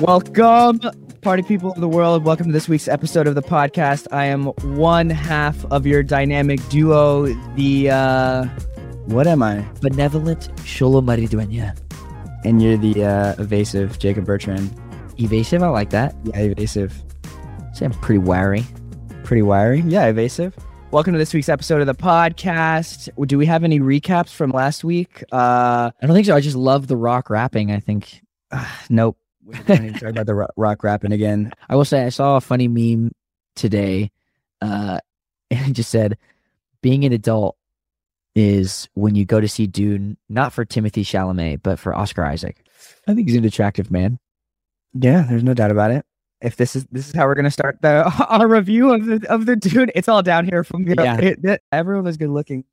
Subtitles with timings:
[0.00, 0.80] Welcome,
[1.22, 2.24] party people of the world.
[2.24, 4.08] Welcome to this week's episode of the podcast.
[4.10, 8.44] I am one half of your dynamic duo, the uh
[9.06, 9.64] what am I?
[9.80, 11.78] Benevolent Xolo Maridueña.
[12.44, 14.74] And you're the uh evasive Jacob Bertrand.
[15.20, 16.16] Evasive, I like that.
[16.24, 17.00] Yeah, evasive.
[17.72, 18.64] Say I'm pretty wiry.
[19.22, 19.80] Pretty wiry.
[19.86, 20.56] Yeah, evasive.
[20.90, 23.08] Welcome to this week's episode of the podcast.
[23.28, 25.22] Do we have any recaps from last week?
[25.30, 26.34] Uh I don't think so.
[26.34, 27.70] I just love the rock rapping.
[27.70, 28.22] I think
[28.90, 29.16] nope.
[29.44, 31.52] We don't talk about the ro- rock rapping again.
[31.68, 33.12] I will say I saw a funny meme
[33.56, 34.10] today,
[34.62, 34.98] uh,
[35.50, 36.16] and it just said,
[36.82, 37.56] "Being an adult
[38.34, 42.64] is when you go to see Dune, not for Timothée Chalamet, but for Oscar Isaac."
[43.06, 44.18] I think he's an attractive man.
[44.94, 46.04] Yeah, there's no doubt about it.
[46.40, 49.46] If this is this is how we're gonna start the our review of the of
[49.46, 50.94] the Dune, it's all down here from here.
[50.98, 51.18] Yeah.
[51.20, 52.64] It- it- everyone is good looking.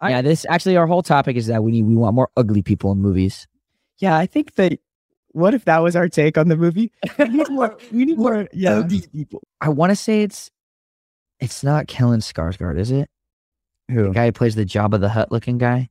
[0.00, 2.62] I- yeah, this actually our whole topic is that we need we want more ugly
[2.62, 3.46] people in movies.
[3.98, 4.78] Yeah, I think that.
[5.32, 6.92] What if that was our take on the movie?
[7.18, 7.76] We need more.
[7.92, 8.48] We need more.
[8.52, 9.42] Yeah, people.
[9.60, 10.50] I want to say it's
[11.38, 13.08] it's not Kellen Skarsgård, is it?
[13.90, 15.90] Who the guy who plays the Jabba the Hutt looking guy,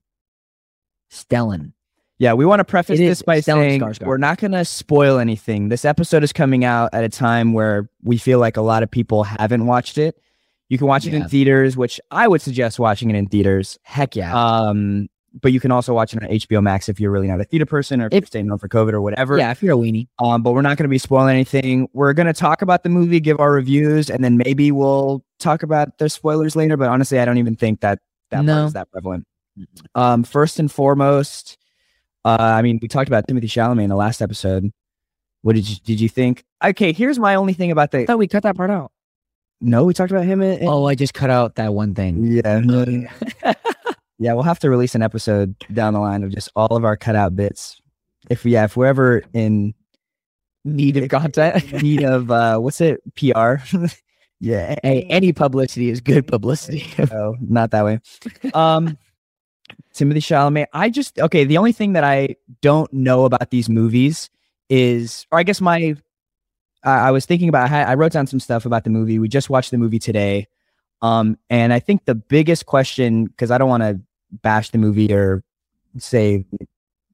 [1.11, 1.73] Stellan.
[2.17, 4.05] Yeah, we want to preface It this is by Stellan saying Skarsgård.
[4.07, 5.69] we're not going to spoil anything.
[5.69, 8.91] This episode is coming out at a time where we feel like a lot of
[8.91, 10.19] people haven't watched it.
[10.67, 13.79] You can watch it in theaters, which I would suggest watching it in theaters.
[13.83, 14.33] Heck yeah.
[14.35, 15.07] Um,
[15.41, 17.66] but you can also watch it on HBO Max if you're really not a theater
[17.66, 19.38] person or if, you're staying home for COVID or whatever.
[19.38, 20.08] yeah, if you're a weenie.
[20.19, 21.88] Um, but we're not going to be spoiling anything.
[21.94, 25.61] We're going to talk about the movie, give our reviews, and then maybe we'll talk
[25.63, 26.77] about the spoilers later.
[26.77, 27.99] But honestly, I don't even think that
[28.31, 28.66] that part No.
[28.66, 29.25] is that prevalent.
[29.95, 31.58] Um, first and foremost,
[32.25, 34.71] uh, I mean, we talked about Timothée Chalamet in the last episode.
[35.41, 36.43] What did you did you think?
[36.64, 37.99] Okay, here's my only thing about the.
[37.99, 38.91] I thought we cut that part out.
[39.61, 40.41] No, we talked about him.
[40.41, 42.23] In, in- Oh, I just cut out that one thing.
[42.25, 42.59] yeah,
[44.19, 44.33] yeah.
[44.33, 47.35] We'll have to release an episode down the line of just all of our cutout
[47.35, 47.81] bits.
[48.29, 49.73] If yeah, if we're ever in
[50.65, 51.71] Need of content.
[51.81, 53.55] need of uh, what's it PR?
[54.39, 56.85] yeah, hey, any publicity is good publicity.
[57.11, 57.99] no, not that way.
[58.53, 58.97] Um,
[59.93, 60.67] Timothée Chalamet.
[60.73, 61.45] I just okay.
[61.45, 64.29] The only thing that I don't know about these movies
[64.69, 65.95] is, or I guess my,
[66.83, 67.71] I I was thinking about.
[67.71, 69.17] I, I wrote down some stuff about the movie.
[69.17, 70.49] We just watched the movie today,
[71.02, 75.13] um, and I think the biggest question, because I don't want to bash the movie
[75.13, 75.43] or
[75.97, 76.45] say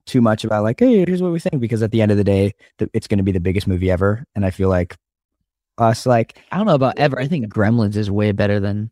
[0.06, 2.24] too much about like, hey, here's what we think, because at the end of the
[2.24, 4.98] day, th- it's going to be the biggest movie ever, and I feel like
[5.78, 7.20] us like I don't know about ever.
[7.20, 8.92] I think Gremlins is way better than.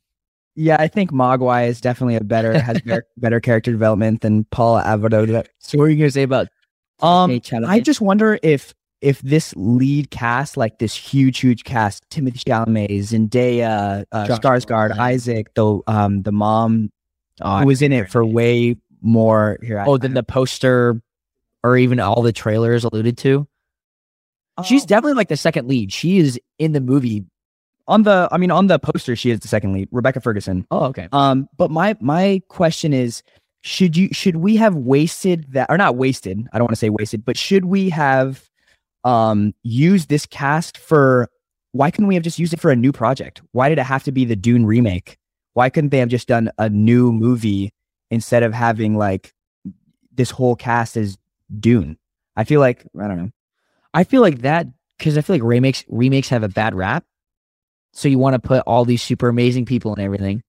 [0.55, 4.79] Yeah, I think Mogwai is definitely a better has better, better character development than Paul
[4.79, 5.45] Avodo.
[5.59, 6.47] So what are you gonna say about?
[7.01, 7.41] Um?
[7.65, 12.89] I just wonder if if this lead cast, like this huge, huge cast, Timothée Chalamet,
[12.99, 16.91] Zendaya, uh, Josh Skarsgård, Isaac, the um the mom
[17.41, 19.57] Oh, who was in it for way more.
[19.61, 21.01] Here, I- oh, then the poster,
[21.63, 23.47] or even all the trailers alluded to.
[24.63, 24.87] She's Oh.
[24.87, 25.91] definitely like the second lead.
[25.91, 27.25] She is in the movie.
[27.87, 28.29] on the.
[28.31, 30.65] I mean, on the poster, she is the second lead, Rebecca Ferguson.
[30.71, 31.09] Oh, okay.
[31.11, 33.23] Um, but my my question is,
[33.61, 36.47] should you should we have wasted that or not wasted?
[36.53, 38.47] I don't want to say wasted, but should we have
[39.03, 41.27] um used this cast for
[41.73, 43.41] why couldn't we have just used it for a new project?
[43.51, 45.17] Why did it have to be the Dune remake?
[45.53, 47.73] Why couldn't they have just done a new movie
[48.09, 49.33] instead of having like
[50.13, 51.17] this whole cast as
[51.59, 51.97] Dune?
[52.35, 53.31] I feel like I don't know.
[53.93, 57.05] I feel like that because I feel like remakes remakes have a bad rap.
[57.93, 60.41] So you want to put all these super amazing people and everything.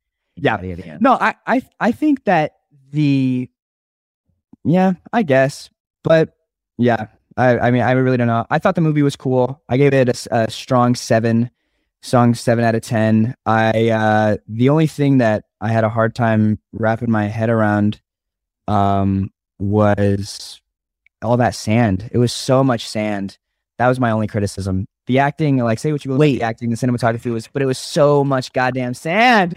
[0.87, 0.97] Yeah.
[1.01, 2.53] No, I, I I think that
[2.91, 3.51] the
[4.65, 5.69] yeah, I guess,
[6.03, 6.35] but
[6.79, 8.47] yeah, I I mean I really don't know.
[8.49, 9.63] I thought the movie was cool.
[9.69, 11.51] I gave it a strong seven,
[12.05, 13.35] strong seven out of ten.
[13.47, 18.01] I uh the only thing that I had a hard time wrapping my head around,
[18.69, 20.61] um, was
[21.23, 22.11] all that sand.
[22.13, 23.39] It was so much sand.
[23.79, 24.87] That was my only criticism.
[25.07, 26.39] The acting, like say what you will, Wait.
[26.39, 29.55] the acting, the cinematography was, but it was so much goddamn sand.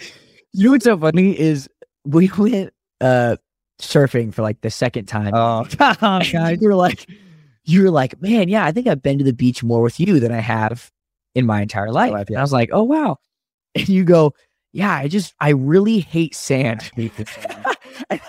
[0.53, 1.69] You know what's so funny is
[2.05, 3.35] we went uh
[3.79, 5.33] surfing for like the second time.
[5.33, 7.09] Oh, and you were like,
[7.65, 10.21] you were like, man, yeah, I think I've been to the beach more with you
[10.21, 10.91] than I have
[11.37, 12.11] in my entire life.
[12.11, 12.39] life, And.
[12.39, 13.17] I was like, oh wow.
[13.75, 14.33] And you go,
[14.73, 16.89] yeah, I just I really hate sand.
[16.97, 17.11] and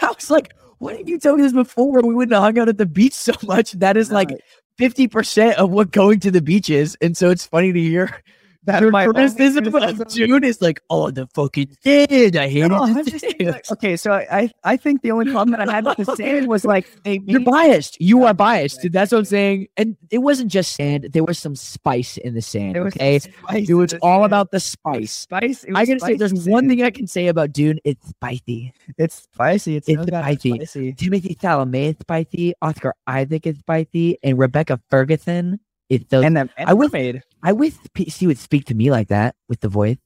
[0.03, 2.03] I was like, why didn't you tell me this before?
[2.03, 3.73] We wouldn't have hung out at the beach so much.
[3.73, 4.31] That is like
[4.79, 6.97] 50% of what going to the beach is.
[7.01, 8.23] And so it's funny to hear
[8.81, 10.09] Your my criticism of.
[10.09, 12.37] Dune is like, oh, the fucking sand.
[12.37, 13.41] I hate No, it.
[13.47, 16.47] like, okay, so I I think the only problem that I had with the sand
[16.49, 18.01] was like they You're biased.
[18.01, 18.91] You are biased.
[18.93, 19.69] That's what I'm saying.
[19.77, 21.09] And it wasn't just sand.
[21.13, 22.75] There was some spice in the sand.
[22.77, 23.21] there was okay.
[23.51, 24.25] It was all sand.
[24.27, 25.13] about the spice.
[25.13, 25.65] spice.
[25.75, 27.79] I can say there's spicy one thing I can say about Dune.
[27.85, 28.73] It's spicy.
[28.99, 29.77] It's spicy.
[29.77, 30.51] It's, It's spicy.
[30.57, 30.93] spicy.
[30.95, 32.55] Timothée Chalamet is spicy.
[32.63, 35.61] Oscar Isaac is spicy, and Rebecca Ferguson.
[35.89, 38.75] It though and the and I would- made I wish P- he would speak to
[38.75, 39.99] me like that with the voice.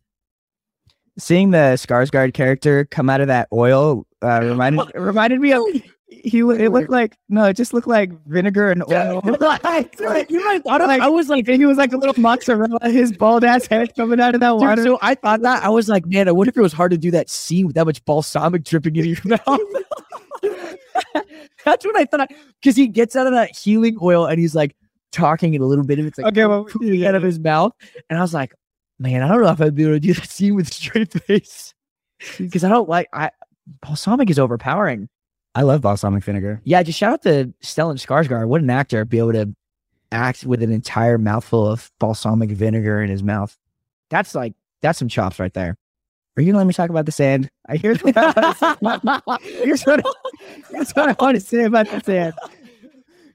[1.18, 5.62] seeing the Skarsgård character come out of that oil uh, reminded reminded me of
[6.08, 6.40] he.
[6.40, 9.22] It looked like no, it just looked like vinegar and oil.
[9.24, 13.44] you might thought Like, I was like, he was like a little mozzarella, his bald
[13.44, 14.82] ass head coming out of that Dude, water.
[14.84, 16.98] so I thought that I was like, man, I wonder if it was hard to
[16.98, 19.60] do that scene with that much balsamic dripping into your mouth.
[21.64, 22.30] That's what I thought.
[22.60, 24.76] Because he gets out of that healing oil and he's like
[25.12, 27.72] talking and a little bit of it's like okay, well, pooping out of his mouth,
[28.10, 28.54] and I was like,
[28.98, 31.74] man, I don't know if I'd be able to do that scene with straight face
[32.38, 33.30] because I don't like I
[33.80, 35.08] balsamic is overpowering.
[35.54, 36.60] I love balsamic vinegar.
[36.64, 38.48] Yeah, just shout out to Stellan Skarsgård.
[38.48, 39.04] What an actor!
[39.04, 39.54] Be able to
[40.10, 43.56] act with an entire mouthful of balsamic vinegar in his mouth.
[44.10, 45.76] That's like that's some chops right there.
[46.36, 47.50] Are you gonna let me talk about the sand?
[47.68, 47.94] I hear.
[48.02, 52.34] here's what I, here's what I want to say about the sand.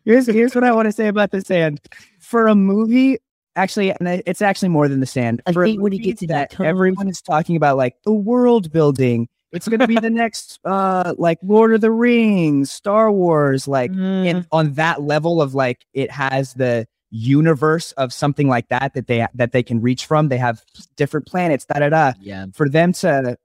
[0.07, 1.81] Here's here's what I want to say about the sand.
[2.19, 3.17] For a movie,
[3.57, 5.41] actually, and it's actually more than the sand.
[5.45, 8.71] I For hate when he gets in that everyone is talking about, like the world
[8.71, 9.27] building.
[9.51, 14.25] It's gonna be the next, uh, like Lord of the Rings, Star Wars, like Mm.
[14.29, 19.07] and on that level of like it has the universe of something like that that
[19.07, 20.29] they that they can reach from.
[20.29, 20.63] They have
[20.95, 23.37] different planets, da da da yeah, for them to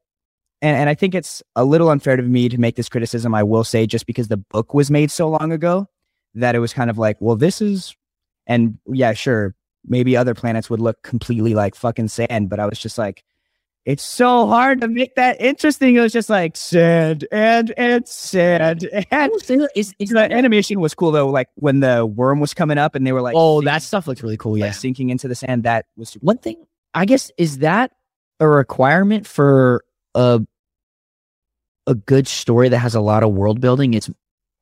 [0.62, 3.42] and, and I think it's a little unfair to me to make this criticism, I
[3.42, 5.88] will say, just because the book was made so long ago,
[6.34, 7.94] that it was kind of like, well, this is
[8.46, 9.54] and yeah, sure,
[9.86, 13.22] maybe other planets would look completely like fucking sand, but I was just like,
[13.84, 15.96] it's so hard to make that interesting.
[15.96, 19.32] It was just like sand and and sand and
[19.74, 21.28] is, is the animation was cool though.
[21.28, 24.06] Like when the worm was coming up and they were like, oh, sink- that stuff
[24.06, 24.52] looks really cool.
[24.52, 24.70] like, Yeah.
[24.70, 25.64] sinking into the sand.
[25.64, 26.64] That was One thing,
[26.94, 27.90] I guess, is that
[28.38, 29.84] a requirement for
[30.14, 30.40] a
[31.88, 33.94] a good story that has a lot of world building?
[33.94, 34.08] It's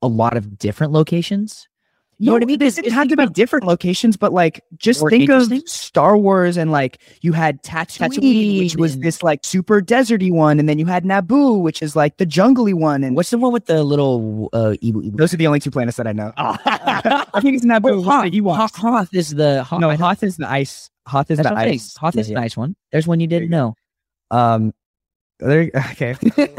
[0.02, 1.66] a lot of different locations.
[2.18, 2.58] You know what I mean?
[2.58, 5.50] This, it had to be different locations, but like just think of?
[5.66, 10.68] Star Wars and like you had Tatooine, which was this like super deserty one, and
[10.68, 13.64] then you had Naboo, which is like the jungly one, and What's the one with
[13.64, 16.30] the little uh, those are the only two planets that I know.
[16.36, 18.04] I think it's Naboo.
[18.04, 19.80] Hoth, Hoth, Hoth, is the Hoth.
[19.80, 20.90] No, Hoth is the ice.
[21.06, 21.74] Hoth is that's the what I'm saying.
[21.76, 21.96] ice.
[21.96, 22.76] Hoth is Yeah, a nice one.
[22.92, 23.76] There's one you didn't know.
[24.30, 24.74] Um,
[25.38, 25.70] there.
[25.92, 26.16] Okay.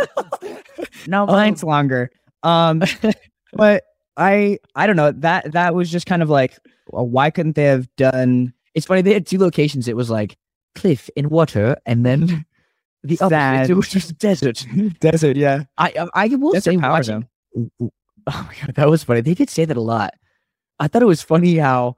[1.07, 2.11] No, mine's longer.
[2.43, 2.81] Um,
[3.53, 3.83] but
[4.17, 6.57] I I don't know that that was just kind of like
[6.87, 9.01] well, why couldn't they have done It's funny.
[9.01, 9.87] They had two locations.
[9.87, 10.37] It was like
[10.75, 12.45] cliff in water, and then
[13.03, 14.65] the other, it was just desert.
[14.99, 15.37] desert?
[15.37, 17.27] Yeah, I I, I will Desert say power watching.
[17.57, 19.21] Oh my god, that was funny.
[19.21, 20.13] They did say that a lot.
[20.79, 21.95] I thought it was funny how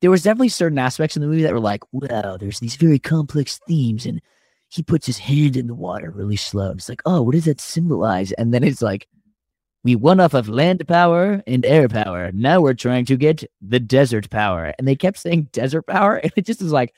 [0.00, 2.98] there was definitely certain aspects in the movie that were like, wow, there's these very
[2.98, 4.20] complex themes, and
[4.68, 6.70] he puts his hand in the water really slow.
[6.70, 8.32] And It's like, oh, what does that symbolize?
[8.32, 9.08] And then it's like,
[9.88, 12.30] we won off of land power and air power.
[12.34, 14.74] Now we're trying to get the desert power.
[14.78, 16.92] And they kept saying desert power, and it just is like,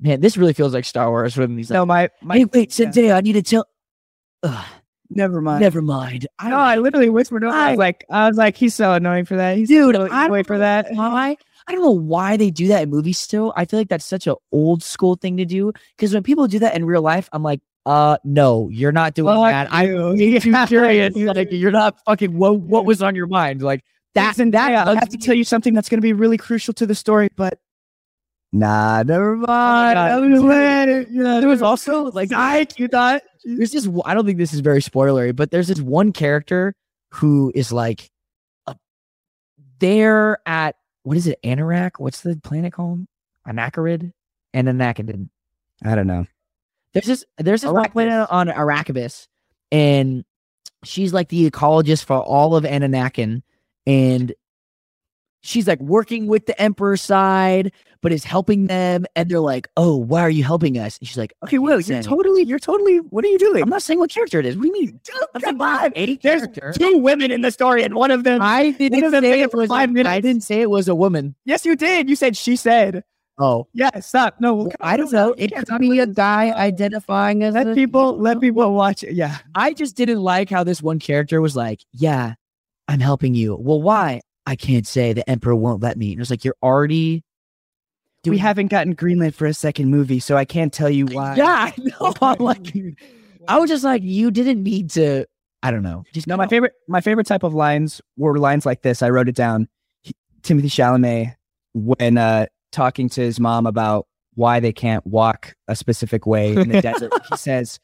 [0.00, 2.78] man, this really feels like Star Wars when he's like, no, my my hey, wait,
[2.78, 3.16] yeah.
[3.16, 3.66] I need to tell.
[4.44, 4.64] Ugh,
[5.10, 5.60] never mind.
[5.60, 6.26] never mind.
[6.38, 6.56] I know.
[6.56, 7.42] I literally whispered.
[7.42, 7.52] To him.
[7.52, 9.58] I was like, I was like, he's so annoying for that.
[9.58, 10.86] He's Dude, so I wait for that.
[10.90, 11.36] why
[11.68, 13.52] I don't know why they do that in movies still.
[13.56, 15.70] I feel like that's such an old school thing to do.
[15.98, 19.34] Because when people do that in real life, I'm like, uh no, you're not doing
[19.34, 19.68] Fuck that.
[19.72, 20.40] I'm you.
[20.40, 21.16] too curious.
[21.16, 23.62] Like you're not fucking what what was on your mind?
[23.62, 23.82] Like
[24.14, 24.86] That's and that.
[24.88, 27.28] I have to tell you something that's going to be really crucial to the story,
[27.36, 27.58] but
[28.52, 29.46] nah, never mind.
[29.46, 29.96] God.
[29.96, 32.78] I'm just letting it- yeah, there was also like psych.
[32.78, 35.80] You thought there's this one- I don't think this is very spoilery, but there's this
[35.80, 36.74] one character
[37.10, 38.10] who is like
[38.68, 38.76] a,
[39.80, 41.92] they're at what is it, Anorak?
[41.98, 43.06] What's the planet called?
[43.46, 44.12] Anacharid?
[44.54, 45.30] And Anakidin.
[45.84, 46.26] I don't know.
[46.94, 48.26] There's this there's this Arrakis.
[48.30, 49.28] on Arrakis,
[49.70, 50.24] and
[50.84, 53.42] she's like the ecologist for all of Ananakin,
[53.86, 54.34] and
[55.42, 59.96] she's like working with the Emperor side, but is helping them, and they're like, "Oh,
[59.96, 62.98] why are you helping us?" And she's like, Okay, Will, can't you're totally, you're totally.
[62.98, 63.62] What are you doing?
[63.62, 64.56] I'm not saying what character it is.
[64.56, 65.00] What do you mean?
[65.34, 65.92] I'm come on.
[65.94, 66.74] There's character.
[66.76, 68.40] two women in the story, and one of them.
[68.42, 70.10] I didn't say it was five a- minutes.
[70.10, 71.34] I didn't say it was a woman.
[71.44, 72.08] yes, you did.
[72.10, 73.04] You said she said.
[73.38, 74.36] Oh, Yeah, stop.
[74.40, 75.34] No, well, I don't know.
[75.38, 79.14] It could be a guy identifying as Let a- people, let people watch it.
[79.14, 82.34] Yeah, I just didn't like how this one character was like, "Yeah,
[82.88, 84.20] I'm helping you." Well, why?
[84.46, 85.12] I can't say.
[85.12, 86.08] The emperor won't let me.
[86.12, 87.24] And it was like, "You're already."
[88.24, 91.34] we haven't gotten greenlit for a second movie, so I can't tell you why.
[91.34, 92.12] Yeah, I know.
[92.22, 92.72] I'm like,
[93.48, 95.26] I was just like, you didn't need to.
[95.64, 96.04] I don't know.
[96.12, 99.02] Just No, my favorite my favorite type of lines were lines like this.
[99.02, 99.68] I wrote it down.
[100.02, 101.34] He- Timothée Chalamet
[101.74, 106.68] when uh talking to his mom about why they can't walk a specific way in
[106.70, 107.12] the desert.
[107.30, 107.78] He says,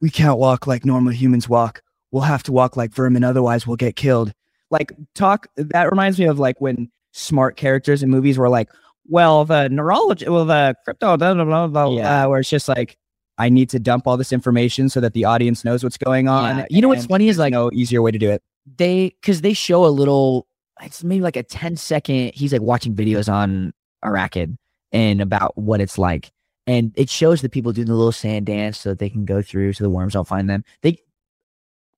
[0.00, 1.82] "We can't walk like normal humans walk.
[2.10, 4.32] We'll have to walk like vermin otherwise we'll get killed."
[4.70, 8.68] Like talk that reminds me of like when smart characters in movies were like,
[9.06, 12.24] well, the neurology, well, the crypto, blah, blah, blah, blah, Yeah.
[12.24, 12.96] uh, where it's just like,
[13.38, 16.58] I need to dump all this information so that the audience knows what's going on.
[16.58, 16.66] Yeah.
[16.70, 18.42] You know what's funny is like no easier way to do it.
[18.78, 20.46] they because they show a little
[20.82, 23.72] it's maybe like a 10 second he's like watching videos on
[24.04, 24.56] Arachid
[24.92, 26.30] and about what it's like
[26.66, 29.42] and it shows the people doing the little sand dance so that they can go
[29.42, 30.98] through so the worms don't find them they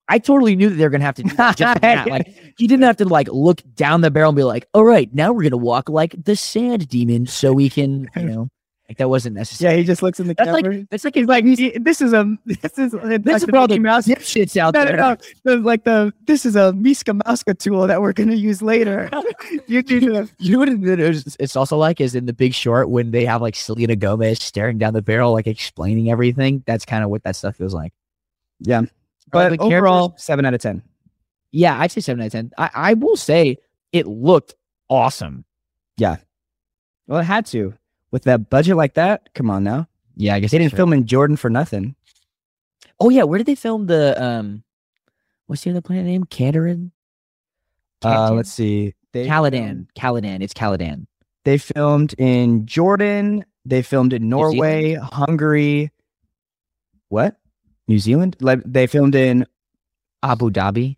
[0.09, 2.07] I totally knew that they were gonna have to do that.
[2.09, 5.13] Like he didn't have to like look down the barrel and be like, all right,
[5.13, 8.49] now we're gonna walk like the sand demon so we can, you know,
[8.89, 9.73] like that wasn't necessary.
[9.75, 10.87] Yeah, he just looks in the That's like camera.
[10.91, 13.79] that's like He's like, "He- this is a, this is, this is for all the
[13.81, 14.07] mouse.
[14.07, 14.97] dipshits out No, there.
[14.97, 15.17] no, no.
[15.45, 19.11] The- like the, this is a Miska Mauska tool that we're going to use later.
[19.67, 22.33] you do the, You know what it, it is- it's also like is in the
[22.33, 26.63] Big Short when they have like Selena Gomez staring down the barrel, like explaining everything.
[26.67, 27.93] That's kind of what that stuff feels like.
[28.61, 28.83] yeah.
[29.33, 30.81] But But overall, seven out of 10.
[31.51, 32.53] yeah, I'd say seven out of ten.
[32.57, 33.59] I, I will say
[33.93, 34.55] it looked
[34.89, 35.45] awesome.
[35.97, 36.17] Yeah.
[37.09, 37.75] Well, it had to.
[38.11, 39.89] With that budget like that, come on now.
[40.17, 40.77] Yeah, I guess They didn't right.
[40.79, 41.95] film in Jordan for nothing.
[42.99, 44.63] Oh yeah, where did they film the um?
[45.47, 46.25] What's the other planet name?
[46.25, 46.91] Candarin.
[48.05, 48.95] Uh, let's see.
[49.13, 49.87] They Caladan.
[49.97, 50.43] Caladan.
[50.43, 51.07] It's Caladan.
[51.45, 53.45] They filmed in Jordan.
[53.65, 55.91] They filmed in Norway, Hungary.
[57.09, 57.37] What?
[57.89, 58.37] New Zealand?
[58.41, 59.47] Like they filmed in
[60.23, 60.97] Abu Dhabi.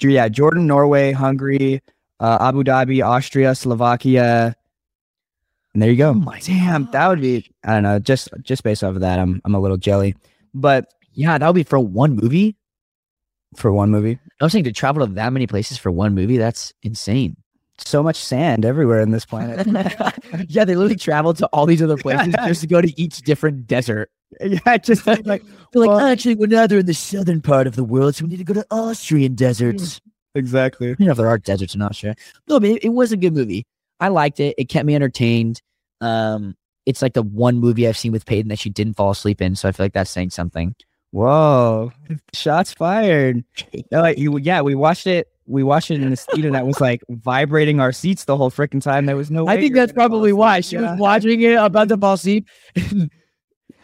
[0.00, 1.82] yeah, Jordan, Norway, Hungary,
[2.20, 4.56] uh, Abu Dhabi, Austria, Slovakia.
[5.76, 6.08] And there you go.
[6.08, 9.18] Oh my Damn, that would be I don't know, just just based off of that,
[9.18, 10.16] I'm I'm a little jelly.
[10.54, 12.56] But Yeah, that would be for one movie.
[13.56, 16.38] for one movie, I was saying to travel to that many places for one movie.
[16.38, 17.36] That's insane.
[17.76, 19.66] so much sand everywhere in this planet.
[20.48, 23.66] yeah, they literally traveled to all these other places just to go to each different
[23.66, 24.08] desert.
[24.40, 25.42] yeah, just like They're like,
[25.74, 28.38] Well- actually, we're now they're in the southern part of the world, so we need
[28.38, 30.00] to go to Austrian deserts.
[30.34, 30.96] exactly.
[30.98, 32.14] You know if there are deserts in Austria.
[32.48, 33.66] No, but it, it was a good movie.
[34.00, 34.54] I liked it.
[34.58, 35.62] It kept me entertained.
[36.00, 39.40] Um, it's like the one movie I've seen with Peyton that she didn't fall asleep
[39.42, 40.74] in, so I feel like that's saying something.
[41.12, 41.92] Whoa,
[42.34, 43.42] shots fired.
[43.90, 45.28] No, like, yeah, we watched it.
[45.46, 48.82] We watched it in the theater that was like vibrating our seats the whole freaking
[48.82, 49.06] time.
[49.06, 49.46] There was no.
[49.46, 50.90] I think that's probably why she Yeah.
[50.92, 52.48] was watching it about to fall asleep.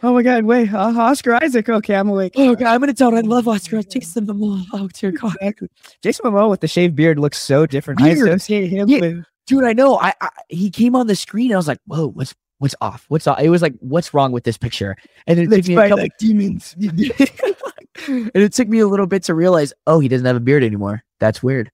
[0.05, 0.43] Oh my god!
[0.43, 1.69] Wait, uh, Oscar Isaac.
[1.69, 2.33] Okay, I'm awake.
[2.35, 3.81] oh God, I'm gonna tell her I love Oscar.
[3.83, 4.65] Jason Momoa.
[4.73, 5.69] Oh dear God, Exactly.
[6.01, 8.01] Jason Momoa with the shaved beard looks so different.
[8.01, 8.27] I Weird.
[8.27, 8.99] associate him Yeah.
[8.99, 9.23] with.
[9.47, 9.97] Dude, I know.
[9.99, 11.47] I, I he came on the screen.
[11.47, 13.05] And I was like, whoa, what's what's off?
[13.09, 13.39] What's off?
[13.39, 14.95] It was like, what's wrong with this picture?
[15.27, 16.75] And it took me a couple, demons.
[16.79, 20.63] and it took me a little bit to realize, oh, he doesn't have a beard
[20.63, 21.03] anymore.
[21.19, 21.71] That's weird.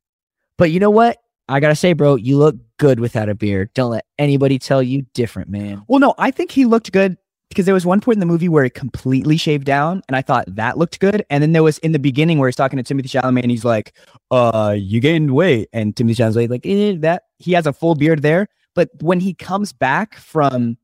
[0.58, 1.18] But you know what?
[1.48, 3.74] I gotta say, bro, you look good without a beard.
[3.74, 5.84] Don't let anybody tell you different, man.
[5.88, 7.18] Well, no, I think he looked good
[7.50, 10.22] because there was one point in the movie where he completely shaved down, and I
[10.22, 11.26] thought that looked good.
[11.30, 13.66] And then there was in the beginning where he's talking to Timothée Chalamet, and he's
[13.66, 13.94] like,
[14.32, 18.22] "Uh, you gained weight," and Timothée Chalamet like, eh, "That he has a full beard
[18.22, 20.78] there." But when he comes back from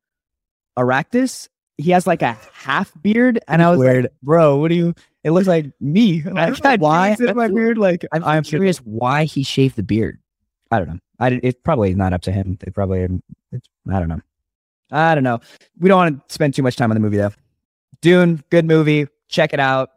[0.77, 4.03] Arachnus, he has like a half beard, and I was Weird.
[4.05, 4.93] like, "Bro, what do you?"
[5.23, 6.23] It looks like me.
[6.35, 7.15] I why.
[7.33, 7.77] my beard.
[7.77, 10.19] Like I'm, I'm curious why he shaved the beard.
[10.71, 10.99] I don't know.
[11.19, 12.57] I it's probably not up to him.
[12.59, 13.07] They probably
[13.51, 14.21] it's, I don't know.
[14.91, 15.39] I don't know.
[15.79, 17.31] We don't want to spend too much time on the movie though.
[18.01, 19.07] Dune, good movie.
[19.27, 19.89] Check it out.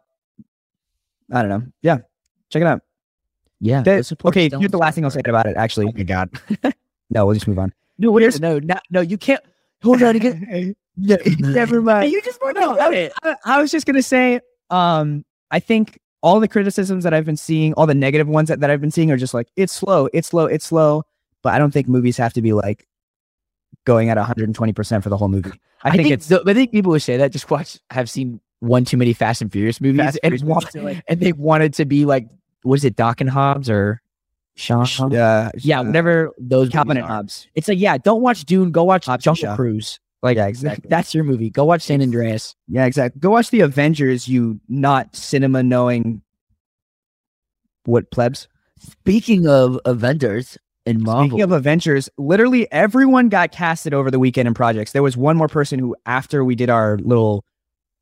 [1.31, 1.63] I don't know.
[1.81, 1.99] Yeah,
[2.49, 2.81] check it out.
[3.59, 3.81] Yeah.
[3.83, 5.55] That- let's okay, Stellan here's the last thing I'll say about it.
[5.57, 6.29] Actually, Oh my god.
[7.09, 7.73] no, we'll just move on.
[7.97, 9.41] No, what is no, no, no, you can't
[9.83, 10.75] hold on again.
[11.01, 12.11] No, Never mind.
[12.11, 13.13] You just brought No, up I, it.
[13.23, 17.37] I- I was just gonna say, um, I think all the criticisms that I've been
[17.37, 20.09] seeing, all the negative ones that, that I've been seeing, are just like it's slow,
[20.11, 21.03] it's slow, it's slow.
[21.41, 22.85] But I don't think movies have to be like
[23.85, 25.51] going at 120 percent for the whole movie.
[25.83, 28.97] I, think, it's I think people who say that just watch have seen one too
[28.97, 32.27] many Fast and Furious movies Fast and, want, like- and they wanted to be like
[32.63, 34.01] what is it, Doc and Hobbs or
[34.55, 34.85] Sean?
[35.15, 37.05] uh, yeah, uh, whatever those Calvin and.
[37.05, 37.47] Hobbs.
[37.55, 39.55] It's like yeah, don't watch Dune, go watch Hobbs Jungle Shaw.
[39.55, 39.99] Cruise.
[40.21, 40.89] Like Yeah, exactly.
[40.89, 41.49] that's your movie.
[41.49, 42.53] Go watch San Andreas.
[42.67, 43.19] Yeah, exactly.
[43.21, 44.27] Go watch the Avengers.
[44.27, 46.21] You not cinema knowing
[47.85, 48.49] what plebs.
[48.77, 54.47] Speaking of Avengers and Marvel, Speaking of Avengers, literally everyone got casted over the weekend
[54.47, 54.91] in projects.
[54.91, 57.43] There was one more person who, after we did our little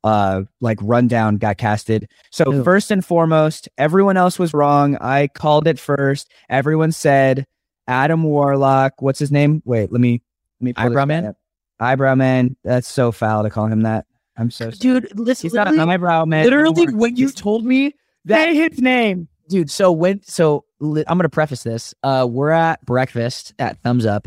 [0.04, 2.08] uh like rundown, got casted.
[2.30, 4.96] So first and foremost, everyone else was wrong.
[5.00, 6.30] I called it first.
[6.48, 7.46] Everyone said
[7.88, 9.02] Adam Warlock.
[9.02, 9.60] What's his name?
[9.64, 10.22] Wait, let me
[10.60, 11.26] let me Eyebrow Man?
[11.26, 11.36] up.
[11.80, 12.56] Eyebrow man.
[12.64, 14.06] That's so foul to call him that.
[14.36, 15.00] I'm so sorry.
[15.00, 16.44] dude, listen, He's not an eyebrow man.
[16.44, 17.94] literally when you told me
[18.24, 19.26] that his name.
[19.48, 24.06] dude so when so li- i'm gonna preface this uh we're at breakfast at thumbs
[24.06, 24.26] up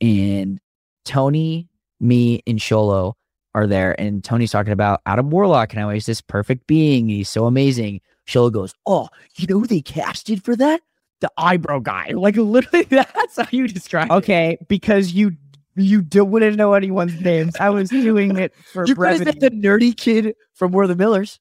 [0.00, 0.60] and
[1.04, 1.68] tony
[2.00, 3.14] me and Xolo
[3.54, 7.28] are there and tony's talking about adam warlock and how he's this perfect being he's
[7.28, 10.80] so amazing sholo goes oh you know who they casted for that
[11.20, 14.12] the eyebrow guy like literally that's how you describe it.
[14.14, 15.32] Okay, because you
[15.76, 17.54] You do, wouldn't know anyone's names.
[17.60, 19.38] I was doing it for You brevity.
[19.38, 21.38] the nerdy kid from We're the Millers.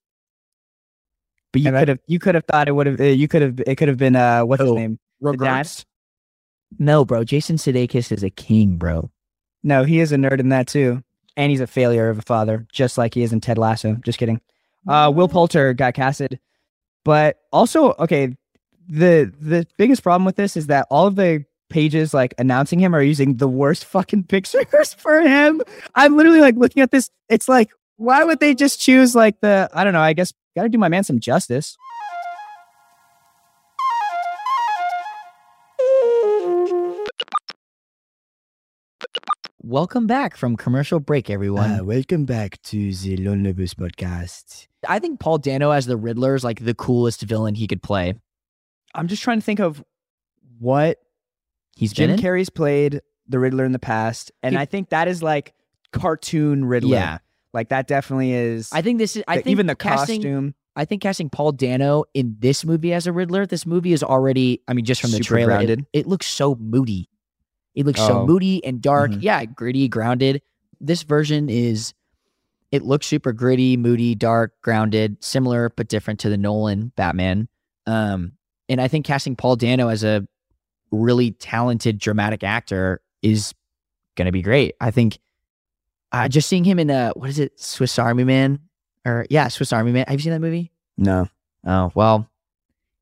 [1.52, 3.42] But you And I- could have you could have thought it would have you could
[3.42, 5.00] have it could have been uh what's his name?
[5.22, 5.70] The dad?
[6.78, 7.24] No, bro.
[7.24, 9.10] Jason Sudeikis is a king, bro.
[9.64, 11.04] No, he is a nerd in that too.
[11.36, 13.96] And he's a failure of a father, just like he is in Ted Lasso.
[14.06, 14.40] Just kidding.
[14.88, 16.40] Uh Will Poulter got casted.
[17.06, 18.36] But also, okay,
[18.88, 22.96] the the biggest problem with this is that all of the pages like announcing him
[22.96, 25.62] are using the worst fucking pictures for him.
[25.96, 27.10] I'm literally like looking at this.
[27.30, 30.70] It's like, why would they just choose like the I don't know, I guess gotta
[30.70, 31.78] do my man some justice.
[39.62, 41.80] Welcome back from commercial break, everyone.
[41.80, 44.68] Uh, welcome back to the Lonely Bus podcast.
[44.88, 48.14] I think Paul Dano as the Riddler is like the coolest villain he could play.
[48.96, 49.84] I'm just trying to think of
[50.60, 50.98] what
[51.76, 52.18] He's Jim?
[52.18, 55.54] Carrey's played the Riddler in the past, and He- I think that is like
[55.92, 56.96] cartoon Riddler.
[56.98, 57.18] Yeah,
[57.54, 58.70] like that definitely is.
[58.72, 59.24] I think this is.
[59.28, 60.56] I the- think even the casting, costume.
[60.76, 63.46] I think casting Paul Dano in this movie as a Riddler.
[63.46, 64.62] This movie is already.
[64.68, 67.10] I mean, just from the Super trailer, it, it looks so moody.
[67.76, 68.26] It looks so Oh.
[68.28, 69.12] moody and dark.
[69.12, 69.20] Mhm.
[69.22, 70.42] Yeah, gritty, grounded.
[70.80, 71.94] This version is.
[72.72, 77.48] It looks super gritty, moody, dark, grounded, similar but different to the Nolan Batman.
[77.88, 78.34] Um,
[78.70, 80.28] and I think casting Paul Dano as a
[80.92, 83.56] really talented dramatic actor is
[84.16, 84.76] going to be great.
[84.80, 85.18] I think
[86.12, 88.60] uh, just seeing him in a what is it, Swiss Army Man,
[89.06, 90.06] or yeah, Swiss Army Man.
[90.08, 90.72] Have you seen that movie?
[90.98, 91.28] No,
[91.66, 92.30] Oh well,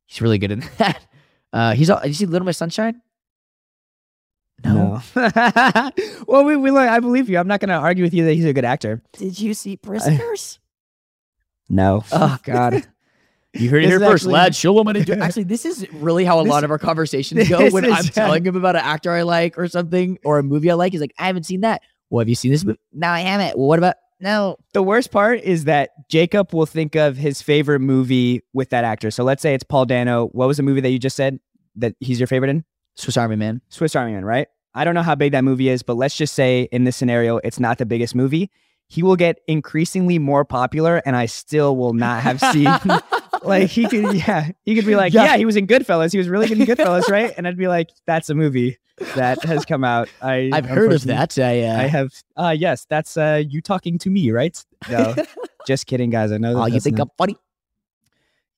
[0.06, 1.06] he's really good in that.
[1.54, 2.00] Uh, he's all.
[2.02, 3.02] Did you see Little Miss Sunshine?
[4.64, 5.02] no.
[6.28, 7.38] well, we, we like, I believe you.
[7.38, 9.02] I'm not going to argue with you that he's a good actor.
[9.14, 10.60] Did you see Prisoners?
[11.70, 12.04] No.
[12.12, 12.84] Oh God.
[13.54, 14.56] You heard it here first, lad.
[14.56, 15.14] Show him what to do.
[15.14, 17.92] Actually, this is really how a This- lot of our conversations go this when is-
[17.94, 20.92] I'm telling him about an actor I like or something or a movie I like.
[20.92, 21.82] He's like, I haven't seen that.
[22.10, 22.80] Well, have you seen this movie?
[22.94, 23.58] No, I haven't.
[23.58, 23.96] Well, what about?
[24.20, 24.58] No.
[24.74, 29.12] the worst part is that Jacob will think of his favorite movie with that actor.
[29.12, 30.28] So let's say it's Paul Dano.
[30.28, 31.40] What was the movie that you just said
[31.76, 32.66] that he's your favorite in?
[32.96, 33.62] Swiss Army Man.
[33.70, 34.48] Swiss Army Man, right?
[34.74, 37.38] I don't know how big that movie is, but let's just say in this scenario,
[37.38, 38.50] it's not the biggest movie.
[38.88, 42.72] He will get increasingly more popular, and I still will not have seen.
[43.44, 45.24] Like he could, yeah, he could be like, Yeah.
[45.26, 45.38] yeah.
[45.38, 46.12] he was in Goodfellas.
[46.12, 47.34] He was really good in Goodfellas, right?
[47.38, 48.78] And I'd be like, that's a movie
[49.16, 50.10] that has come out.
[50.22, 51.38] I I've heard of that.
[51.38, 52.12] I, uh, I have.
[52.36, 54.64] Uh yes, that's uh you talking to me, right?
[54.90, 55.16] No,
[55.68, 56.32] just kidding, guys.
[56.32, 56.54] I know.
[56.56, 57.38] That oh, you think not- I'm funny?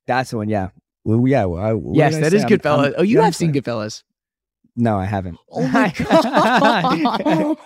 [0.07, 0.49] that's the one?
[0.49, 0.69] Yeah.
[1.03, 1.45] Well, yeah.
[1.45, 2.83] Well, I, yes, did I that is Goodfellas.
[2.85, 3.61] I'm- oh, you yeah, I'm have seen sorry.
[3.61, 4.03] Goodfellas.
[4.75, 5.37] No, I haven't.
[5.51, 7.57] Oh my god.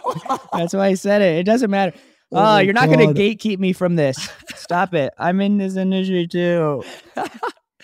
[0.54, 1.38] That's why I said it.
[1.40, 1.96] It doesn't matter.
[2.34, 4.30] Oh Oh, you're not gonna gatekeep me from this.
[4.56, 5.14] Stop it.
[5.18, 6.84] I'm in this industry too.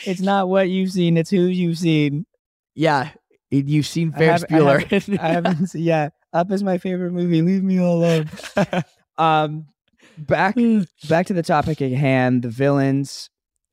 [0.06, 2.26] It's not what you've seen, it's who you've seen.
[2.76, 3.10] yeah,
[3.52, 5.20] you've seen Ferris have- I Bueller.
[5.20, 6.10] I haven't seen yeah.
[6.32, 7.42] Up is my favorite movie.
[7.42, 8.30] Leave me alone.
[9.18, 9.66] um
[10.18, 10.56] back
[11.08, 12.44] back to the topic at hand.
[12.44, 13.30] The villains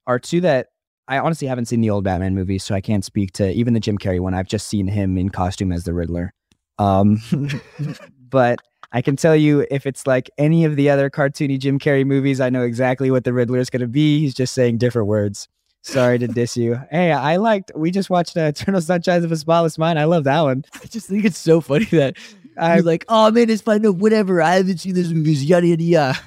[0.07, 0.69] are two that
[1.09, 3.81] I honestly haven't seen the old Batman movies, so I can't speak to even the
[3.81, 4.35] Jim Carrey one.
[4.35, 6.33] I've just seen him in costume as the Riddler.
[6.79, 7.21] Um,
[8.29, 8.61] but
[8.97, 12.41] I can tell you if it's like any of the other cartoony Jim Carrey movies,
[12.41, 14.21] I know exactly what the Riddler is going to be.
[14.21, 15.49] He's just saying different words.
[15.83, 16.81] Sorry to diss you.
[16.91, 17.71] Hey, I liked.
[17.77, 19.99] We just watched uh, Eternal Sunshine of a Spotless Mind.
[19.99, 20.65] I love that one.
[20.83, 22.17] I just think it's so funny that
[22.59, 23.83] I'm like, "Oh man, it's fine.
[23.83, 24.41] No, whatever.
[24.41, 25.33] I haven't seen this movie.
[25.35, 26.19] Yada yada yada."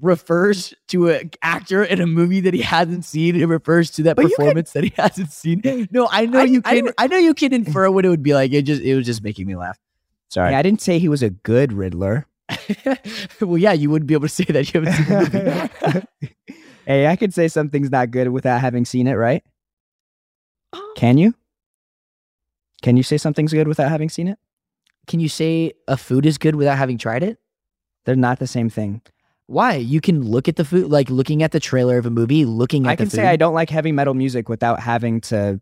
[0.00, 3.34] Refers to an actor in a movie that he hasn't seen.
[3.34, 5.62] It refers to that But you can- performance that he hasn't seen.
[5.90, 6.92] No, I know I- you I- can.
[6.96, 8.52] I, know you can infer what it would be like.
[8.52, 9.76] It just it was just making me laugh.
[10.30, 10.50] Sorry.
[10.52, 12.26] Hey, I didn't say he was a good Riddler.
[13.40, 16.56] well, yeah, you wouldn't be able to say that you haven't seen the movie.
[16.86, 19.44] hey, I could say something's not good without having seen it, right?
[20.72, 21.34] Um, can you?
[22.82, 24.38] Can you say something's good without having seen it?
[25.06, 27.38] Can you say a food is good without having tried it?
[28.04, 29.02] They're not the same thing.
[29.46, 29.74] Why?
[29.74, 32.86] You can look at the food, like looking at the trailer of a movie, looking
[32.86, 33.28] at I can the say food.
[33.28, 35.60] I don't like heavy metal music without having to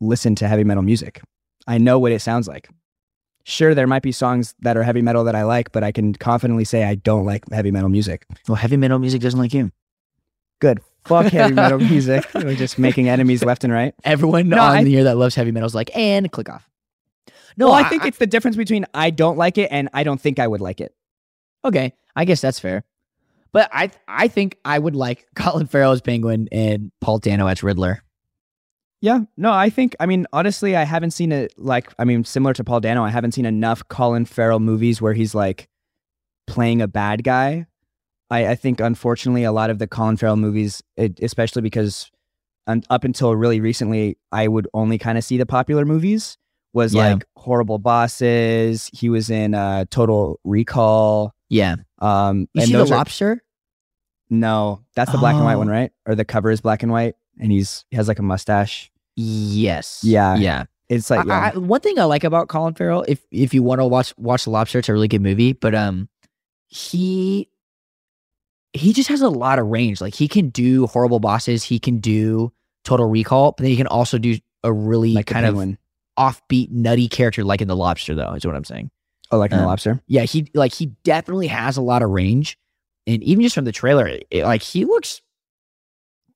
[0.00, 1.20] listen to heavy metal music.
[1.66, 2.68] I know what it sounds like.
[3.48, 6.12] Sure, there might be songs that are heavy metal that I like, but I can
[6.14, 8.26] confidently say I don't like heavy metal music.
[8.48, 9.70] well, heavy metal music doesn't like you.
[10.60, 10.80] Good.
[11.04, 12.26] Fuck heavy metal music.
[12.34, 13.94] We're just making enemies left and right.
[14.02, 16.68] Everyone No, on I- here that loves heavy metal is like, and click off.
[17.56, 20.20] No, No, I, think it's the difference between I don't like it and I don't
[20.20, 20.92] think I would like it.
[21.64, 21.92] okay.
[22.16, 22.82] I guess that's fair.
[23.52, 27.62] But I I think I would like Colin Farrell as Penguin and Paul Dano as
[27.62, 28.02] Riddler.
[29.02, 32.54] Yeah, no, I think, I mean, honestly, I haven't seen it like, I mean, similar
[32.54, 35.68] to Paul Dano, I haven't seen enough Colin Farrell movies where he's like
[36.46, 37.66] playing a bad guy.
[38.30, 42.10] I, I think, unfortunately, a lot of the Colin Farrell movies, it, especially because
[42.90, 46.36] up until really recently, I would only kind of see the popular movies
[46.72, 47.12] was Yeah.
[47.14, 48.90] like horrible bosses.
[48.92, 51.32] He was in uh Total Recall.
[51.48, 51.76] Yeah.
[52.00, 53.42] Um You and see the are- lobster?
[54.28, 55.92] No, that's the black and white one, right?
[56.06, 58.90] Or the cover is black and white and he's he has like a mustache.
[59.16, 60.00] Yes.
[60.02, 60.36] Yeah.
[60.36, 60.64] Yeah.
[60.88, 61.40] It's like yeah.
[61.40, 64.14] I, I, one thing I like about Colin Farrell, if if you want to watch
[64.16, 65.52] watch The Lobster, it's a really good movie.
[65.52, 66.08] But um,
[66.68, 67.48] he
[68.72, 70.00] he just has a lot of range.
[70.00, 72.52] Like he can do horrible bosses, he can do
[72.84, 75.54] Total Recall, but then he can also do a really like kind of
[76.18, 78.14] offbeat, nutty character, like in The Lobster.
[78.14, 78.90] Though is what I'm saying.
[79.32, 80.00] Oh, like in the um, lobster.
[80.06, 82.58] Yeah, he like he definitely has a lot of range,
[83.08, 85.20] and even just from the trailer, it, it- like he looks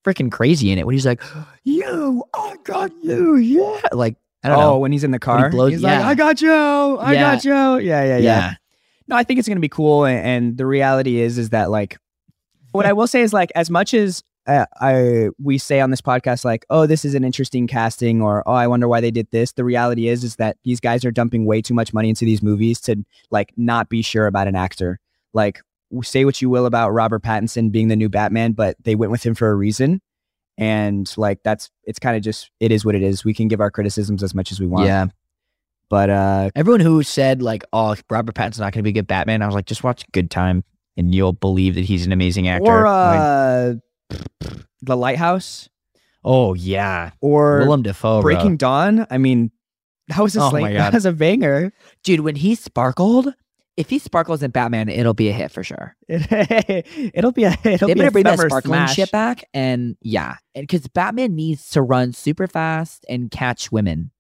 [0.05, 1.23] freaking crazy in it when he's like,
[1.65, 4.79] "You, I got you, yeah." Like I don't oh, know.
[4.79, 7.35] when he's in the car, blows- he's like, "I got you, I Yeah.
[7.35, 8.19] got you." Yeah, yeah, yeah.
[8.19, 8.55] yeah.
[9.09, 11.99] No, I think it's gonna be cool, and, and the reality is, is that like,
[12.73, 16.01] what I will say is like, as much as uh, I we say on this
[16.01, 19.29] podcast, like, oh, this is an interesting casting, or oh, I wonder why they did
[19.31, 19.53] this.
[19.53, 22.43] The reality is, is that these guys are dumping way too much money into these
[22.43, 24.99] movies to like not be sure about an actor.
[25.35, 25.61] Like,
[26.03, 29.25] say what you will about Robert Pattinson being the new Batman, but they went with
[29.25, 30.01] him for a reason.
[30.59, 33.25] And like that's it's kind of just it is what it is.
[33.25, 34.87] We can give our criticisms as much as we want.
[34.87, 35.07] Yeah.
[35.89, 39.07] But uh Everyone who said like, "Oh, Robert Pattinson's not going to be a good
[39.07, 40.63] Batman," I was like, "Just watch Good Time,
[40.97, 43.75] and you'll believe that he's an amazing actor." or Like, uh
[44.83, 45.69] The Lighthouse
[46.25, 48.35] oh yeah, or Willem Dafoe, bro.
[48.35, 49.07] Breaking Dawn.
[49.11, 49.51] I mean,
[50.09, 51.73] that was a Oh that was a banger.
[52.05, 52.21] dude.
[52.21, 53.35] When he sparkled,
[53.77, 55.97] if he sparkles in Batman, it'll be a hit for sure.
[56.09, 58.95] it'll be a it'll they be better bring that sparkling smash.
[58.95, 64.11] shit back, and yeah, because Batman needs to run super fast and catch women.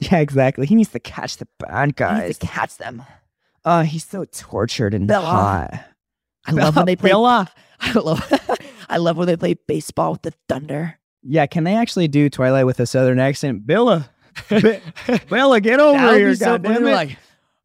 [0.00, 0.66] Yeah, exactly.
[0.66, 2.20] He needs to catch the bad guys.
[2.20, 3.02] He needs to catch them.
[3.64, 5.26] Oh, he's so tortured and Bella.
[5.26, 5.84] hot.
[6.46, 7.10] I love when they play.
[7.10, 7.50] Bella.
[7.80, 8.58] I love.
[8.88, 10.98] I love when they play baseball with the Thunder.
[11.22, 13.66] Yeah, can they actually do Twilight with a southern accent?
[13.66, 14.10] Bella,
[15.28, 16.92] Bella, get over here, so goddamn it!
[16.92, 17.18] Like,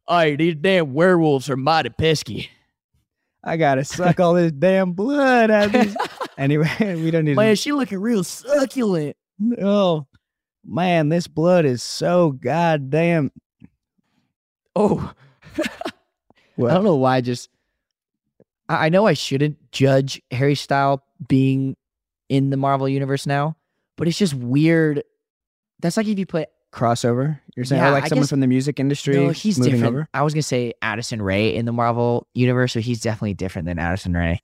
[0.08, 2.50] oh, these damn werewolves are mighty pesky.
[3.42, 5.96] I gotta suck all this damn blood out of these.
[6.38, 6.70] anyway,
[7.02, 7.36] we don't need.
[7.36, 9.16] Man, to she looking real succulent.
[9.60, 10.06] Oh
[10.64, 13.30] man, this blood is so goddamn.
[14.74, 15.12] Oh,
[16.56, 16.70] What?
[16.70, 17.16] I don't know why.
[17.16, 17.50] I Just
[18.68, 21.76] I I know I shouldn't judge Harry Style being
[22.28, 23.56] in the Marvel universe now,
[23.96, 25.02] but it's just weird.
[25.80, 27.38] That's like if you put crossover.
[27.56, 29.84] You're saying, Yeah, or like I someone guess- from the music industry no, he's different.
[29.84, 30.08] over.
[30.12, 33.78] I was gonna say Addison Rae in the Marvel universe, so he's definitely different than
[33.78, 34.42] Addison Rae.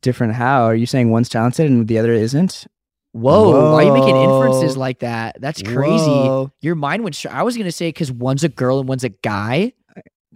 [0.00, 0.64] Different how?
[0.64, 2.66] Are you saying one's talented and the other isn't?
[3.12, 5.36] Whoa, why are you making inferences like that?
[5.40, 6.04] That's crazy.
[6.06, 6.52] Whoa.
[6.60, 7.24] Your mind went.
[7.26, 9.72] I was gonna say because one's a girl and one's a guy.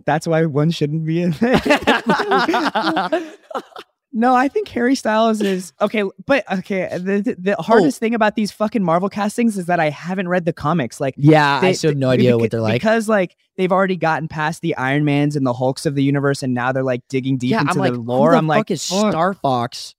[0.05, 1.61] That's why one shouldn't be in there.
[4.12, 6.88] no, I think Harry Styles is okay, but okay.
[6.92, 7.62] The, the, the Oh.
[7.62, 11.01] hardest thing about these fucking Marvel castings is that I haven't read the comics.
[11.01, 12.75] Like, yeah, I still have no idea what they're like.
[12.75, 16.42] because like they've already gotten past the Iron Mans and the Hulks of the universe,
[16.42, 18.31] and now they're like digging deep yeah, into I'm like, the lore.
[18.31, 19.11] Who the I'm fuck like, is fuck.
[19.12, 19.94] Star Fox?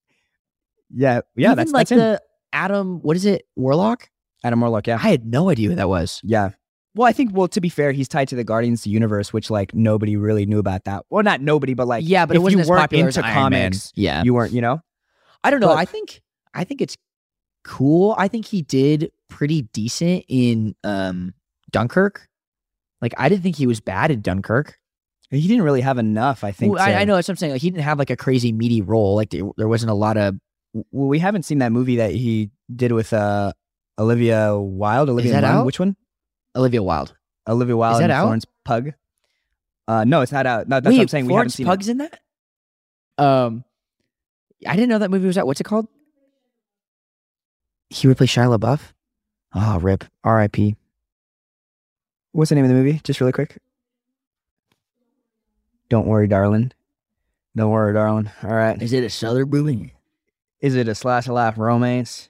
[0.96, 2.22] yeah, yeah, Even that's like that's the
[2.52, 3.00] Adam.
[3.02, 3.46] What is it?
[3.56, 4.10] Warlock.
[4.44, 4.86] Adam Warlock.
[4.88, 6.22] Yeah, I had no idea who that was.
[6.24, 6.52] yeah.
[6.96, 9.34] Well, I think well to be fair, he's tied to the Guardians of the Universe,
[9.34, 11.06] which like nobody really knew about that.
[11.10, 13.34] Well, not nobody, but like yeah, but if it wasn't you weren't into Man.
[13.34, 14.82] comics, Yeah, you weren't, you know.
[15.44, 15.68] I don't know.
[15.68, 16.22] but- I think
[16.54, 16.96] I think it's
[17.64, 18.16] cool.
[18.18, 21.34] I think he did pretty decent in um
[21.72, 22.28] Dunkirk.
[23.02, 24.78] Like I didn't think he was bad in Dunkirk.
[25.32, 26.76] He didn't really have enough, I think.
[26.76, 27.54] Well, I, I know that's what I'm saying.
[27.54, 29.16] Like he didn't have like a crazy meaty role.
[29.16, 30.36] Like there, wasn't a lot of.
[30.74, 33.54] Well, we haven't seen that movie that he did with uh
[33.98, 35.10] Olivia Wilde.
[35.10, 35.66] Olivia out?
[35.66, 35.96] Which one?
[36.56, 37.16] Olivia Wilde.
[37.48, 38.24] Olivia Wilde that and out?
[38.24, 38.94] Florence Pugh.
[39.88, 40.68] Uh, no, it's not out.
[40.68, 41.26] No, that's Wait, what I'm saying.
[41.26, 42.20] we haven't Florence seen Pug's in that.
[43.18, 43.64] Um,
[44.66, 45.46] I didn't know that movie was out.
[45.46, 45.88] What's it called?
[47.90, 48.94] He replaced Shia LaBeouf.
[49.54, 50.06] Oh, rip.
[50.24, 50.76] R.I.P.
[52.32, 53.00] What's the name of the movie?
[53.04, 53.58] Just really quick.
[55.90, 56.72] Don't worry, darling.
[57.56, 58.32] Don't worry, darling.
[58.42, 58.82] All right.
[58.82, 59.94] Is it a Southern movie?
[60.60, 62.30] Is it a slice of life romance?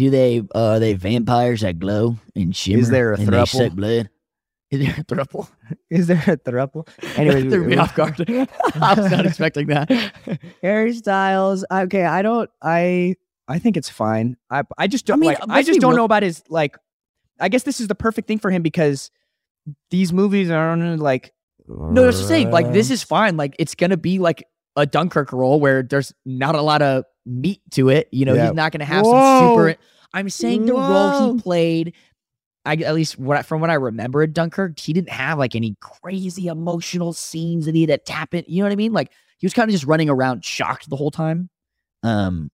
[0.00, 2.78] Do they uh are they vampires that glow and shimmer?
[2.78, 3.48] Is there a and they throuple?
[3.48, 4.08] suck blood?
[4.70, 5.48] Is there a thruple?
[5.90, 6.88] Is there a throuple?
[7.18, 8.18] Anyway, threw me off guard.
[8.26, 9.90] I was not expecting that.
[10.62, 11.66] Harry Styles.
[11.70, 12.48] Okay, I don't.
[12.62, 14.38] I I think it's fine.
[14.50, 15.18] I I just don't.
[15.18, 16.78] I mean, like, I just don't real- know about his like.
[17.38, 19.10] I guess this is the perfect thing for him because
[19.90, 21.34] these movies are like.
[21.68, 22.50] No, that's the thing.
[22.50, 23.36] Like this is fine.
[23.36, 24.44] Like it's gonna be like
[24.76, 28.08] a Dunkirk role where there's not a lot of meat to it.
[28.10, 28.46] You know, Yeah.
[28.46, 29.12] he's not gonna have Whoa.
[29.12, 29.76] some super.
[30.12, 31.94] I'm saying the role he played.
[32.66, 35.76] I, at least what from what I remember at Dunkirk, he didn't have like any
[35.80, 38.44] crazy emotional scenes that he had to tap in.
[38.46, 38.92] You know what I mean?
[38.92, 41.48] Like he was kind of just running around shocked the whole time.
[42.02, 42.50] Um,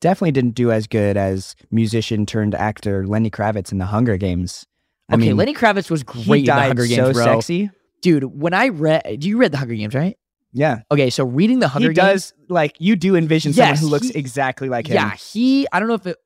[0.00, 4.66] definitely didn't do as good as musician turned actor Lenny Kravitz in the Hunger Games.
[5.08, 7.24] I okay, mean, Lenny Kravitz was he great in the died Hunger Games, so bro.
[7.24, 7.70] sexy.
[8.02, 10.18] Dude, when I read, do you read the Hunger Games, right?
[10.58, 13.80] Yeah, Okay, so reading the Hunger he Games, does like you do envision someone Yes,
[13.82, 14.94] who looks he- exactly like him.
[14.94, 15.66] yeah, he.
[15.70, 16.16] I don't know if it.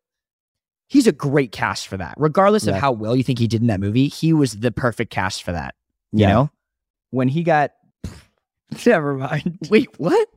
[0.87, 2.15] He's a great cast for that.
[2.17, 2.81] Regardless of Yeah.
[2.81, 5.51] how well you think he did in that movie, he was the perfect cast for
[5.53, 5.75] that.
[6.13, 6.33] You Yeah.
[6.33, 6.51] know?
[7.13, 7.73] when he got
[8.87, 9.59] never mind.
[9.69, 10.29] Wait, what?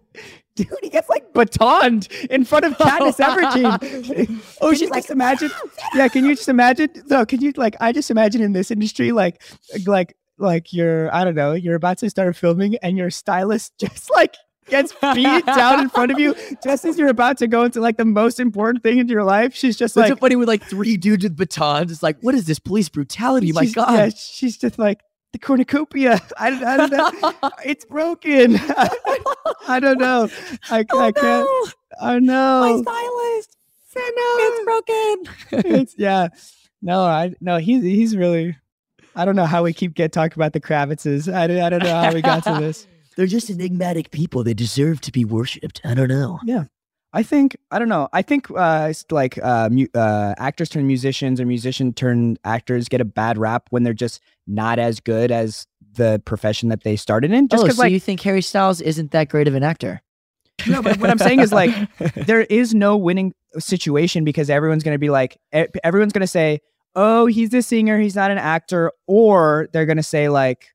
[0.56, 4.42] Dude, he gets like batoned in front of Katniss Everdeen.
[4.62, 5.52] oh, she's like just imagine.
[5.96, 6.90] Yeah, can you just imagine?
[7.08, 7.76] No, can you like?
[7.80, 9.42] I just imagine in this industry, like,
[9.86, 11.14] like, like you're.
[11.14, 11.54] I don't know.
[11.54, 14.36] You're about to start filming, and your stylist just like
[14.70, 17.98] gets beat down in front of you, just as you're about to go into like
[17.98, 19.56] the most important thing in your life.
[19.56, 21.92] She's just What's like, so funny with like three dudes with batons?
[21.92, 23.52] It's like, what is this police brutality?
[23.52, 23.92] My God.
[23.94, 25.02] yeah, she's just like
[25.34, 26.20] the cornucopia.
[26.38, 27.50] I, don't- I don't know.
[27.66, 28.56] It's broken.
[29.68, 30.30] I don't know.
[30.70, 31.74] I, oh, I can't.
[32.02, 32.62] I know.
[32.62, 33.58] My stylist.
[33.96, 35.72] It's broken.
[35.72, 36.30] it's yeah.
[36.82, 37.58] No, I no.
[37.58, 38.58] He's he's really.
[39.16, 41.32] I don't know how we keep get talking about the Kravitzes.
[41.32, 42.88] I don't, I don't know how we got to this.
[43.16, 44.44] They're just enigmatic people.
[44.44, 45.82] They deserve to be worshipped.
[45.84, 46.40] I don't know.
[46.44, 46.66] Yeah.
[47.16, 48.10] I think I don't know.
[48.12, 52.90] I think uh, it's like uh, mu- uh, actors turn musicians or musician turn actors
[52.90, 56.96] get a bad rap when they're just not as good as the profession that they
[56.96, 57.48] started in.
[57.48, 60.02] Just oh, because so like you think Harry Styles isn't that great of an actor?
[60.68, 61.72] no, but what I'm saying is like
[62.16, 66.62] there is no winning situation because everyone's going to be like everyone's going to say
[66.96, 70.68] oh he's a singer he's not an actor or they're going to say like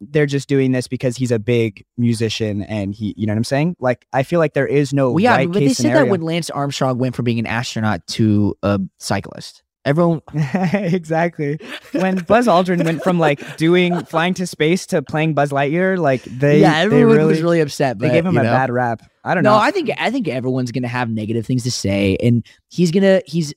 [0.00, 3.44] they're just doing this because he's a big musician and he you know what i'm
[3.44, 6.04] saying like i feel like there is no Well, yeah, right but they said scenario
[6.04, 9.62] that when Lance Armstrong went from being an astronaut to a cyclist.
[9.84, 10.22] Everyone,
[10.72, 11.58] exactly
[11.92, 16.22] when buzz aldrin went from like doing flying to space to playing buzz lightyear like
[16.22, 17.98] they yeah, they everyone really, was really upset.
[17.98, 18.52] they gave him a know.
[18.52, 21.64] bad rap i don't No, know I think I think everyone's gonna have negative things
[21.64, 23.52] to say, and he's gonna he's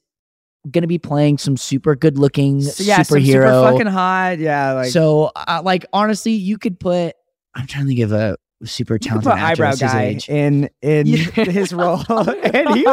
[0.71, 3.25] gonna be playing some super good looking So, yeah superhero.
[3.25, 7.15] super fucking hot yeah like so, uh, like honestly, you could put.
[7.55, 10.29] I'm trying to give a super talented actor eyebrow his guy age.
[10.29, 11.17] in in Yeah.
[11.45, 12.01] his role.
[12.09, 12.87] and he,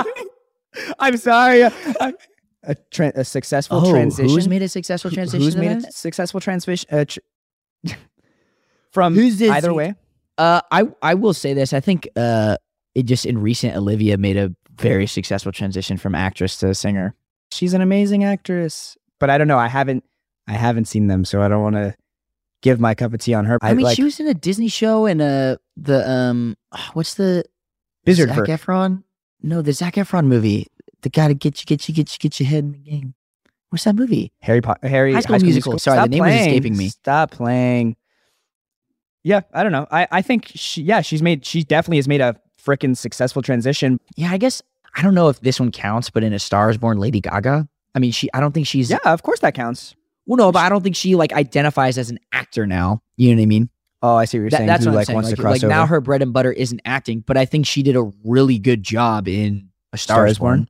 [0.99, 1.65] I'm sorry.
[1.65, 2.15] I-
[2.65, 4.29] a, tra- a successful Oh, transition.
[4.31, 5.43] who's made a successful transition?
[5.43, 5.89] Who's made that?
[5.89, 6.89] a successful transition?
[6.93, 7.19] Uh, tr-
[8.93, 9.51] from Who's this?
[9.51, 9.95] either way.
[10.39, 11.73] Uh, I I will say this.
[11.73, 12.57] I think uh,
[12.95, 17.15] it just in recent Olivia made a very successful transition from actress to singer.
[17.53, 19.59] She's an amazing actress, but I don't know.
[19.59, 20.05] I haven't
[20.47, 21.95] I haven't seen them, so I don't want to
[22.63, 23.59] give my cup of tea on her.
[23.61, 26.57] I, mean, like she was in a Disney show and uh the um
[26.95, 27.45] what's the
[28.05, 28.39] Blizzard Zac.
[28.39, 29.05] Efron?
[29.43, 30.69] No, the Zac Efron movie.
[31.03, 33.15] The guy to get you, get you, get you, get your head in the game.
[33.71, 34.33] What's that movie?
[34.41, 34.87] Harry Potter.
[34.87, 35.79] Harry High School Musical.
[35.79, 36.49] Sorry, the name is playing.
[36.49, 36.89] escaping me.
[36.89, 37.97] Stop playing.
[39.25, 39.87] Yeah, I don't know.
[39.91, 43.99] I I think she yeah she's made she definitely has made a freaking successful transition.
[44.17, 44.63] Yeah, I guess
[44.95, 47.69] I don't know if this one counts, but in A Star Is Born, Lady Gaga.
[47.95, 48.29] I mean, she.
[48.33, 48.91] I don't think she's.
[48.91, 49.95] Yeah, of course that counts.
[50.27, 53.03] Well, no, but I don't think she like identifies as an actor now.
[53.17, 53.71] You know what I mean?
[54.03, 54.67] Oh, I see what you're That- saying.
[54.67, 55.15] that's Who what I'm like saying.
[55.15, 55.69] wants Like, to cross like over.
[55.69, 58.83] now, her bread and butter isn't acting, but I think she did a really good
[58.83, 60.69] job in A Star, Star Is Born.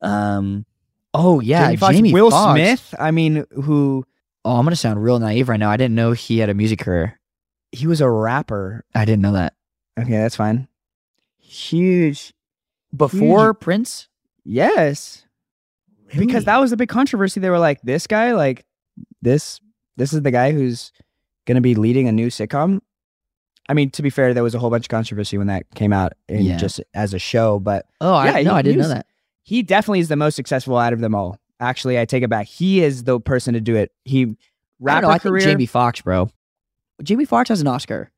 [0.00, 0.12] Born.
[0.12, 0.66] Um.
[1.14, 2.56] Oh yeah, Jamie Foxx, Jamie Will Foxx.
[2.58, 2.94] Smith.
[2.98, 4.04] I mean, who
[4.44, 5.70] Oh, I'm gonna sound real naive right now.
[5.70, 7.18] I didn't know he had a music career.
[7.70, 8.84] he was a rapper.
[8.94, 9.54] I didn't know that.
[9.98, 10.68] Okay, that's fine.
[11.38, 12.32] Huge.
[12.96, 14.08] Before Prince,
[14.44, 15.24] Yes.
[16.14, 17.40] Because that was a big controversy.
[17.40, 18.66] They were like, this guy, like
[19.22, 19.60] this,
[19.96, 20.92] this is the guy who's
[21.46, 22.80] going to be leading a new sitcom.
[23.68, 25.90] I mean, to be fair, there was a whole bunch of controversy when that came
[25.92, 26.56] out, in Yeah.
[26.58, 27.58] just as a show.
[27.58, 29.06] But Oh, I Yeah, no, he- I didn't he know that.
[29.42, 31.38] he definitely is the most successful out of them all.
[31.60, 32.46] Actually, I take it back.
[32.46, 33.92] He is the person to do it.
[34.04, 34.36] He I
[34.80, 35.12] rapper know.
[35.12, 35.40] I career.
[35.40, 36.28] think Jamie Foxx, bro.
[37.02, 38.10] Jamie Foxx has an Oscar.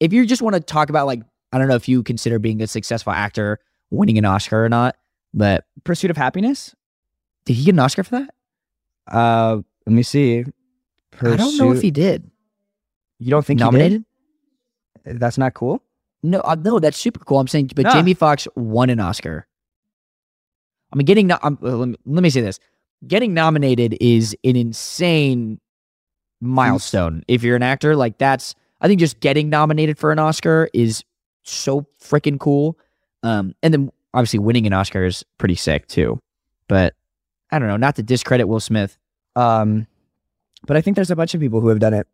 [0.00, 2.60] If you just want to talk about like, I don't know if you consider being
[2.62, 4.96] a successful actor winning an Oscar or not,
[5.34, 6.74] but Pursuit of Happiness.
[7.44, 8.34] did he get an Oscar for that?
[9.14, 10.44] Uh, let me see.
[11.22, 12.30] I don't know if he did.
[13.18, 14.04] You don't think Nominated?
[15.04, 15.20] He did?
[15.20, 15.82] That's not cool.
[16.22, 17.38] No, uh, no, that's super cool.
[17.38, 17.92] I'm saying, but Nah.
[17.92, 19.46] Jamie Foxx won an Oscar.
[20.92, 22.58] I mean, getting no- um, uh, let, me, let me say this:
[23.06, 25.60] getting nominated is an insane
[26.40, 27.22] milestone.
[27.28, 31.04] If you're an actor, like that's, I think just getting nominated for an Oscar is
[31.42, 32.78] so freaking cool.
[33.26, 36.20] Um, and then obviously winning an Oscar is pretty sick too.
[36.68, 36.94] But
[37.50, 38.96] I don't know, not to discredit Will Smith.
[39.34, 39.86] Um,
[40.66, 42.06] but I think there's a bunch of people who have done it.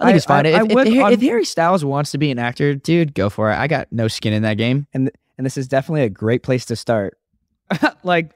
[0.00, 0.46] I think I- it's fine.
[0.46, 3.14] I- if, I if- if, on- if Harry Styles wants to be an actor, dude,
[3.14, 3.56] go for it.
[3.56, 4.86] I got no skin in that game.
[4.94, 7.18] and and this is definitely a great place to start.
[8.04, 8.32] like,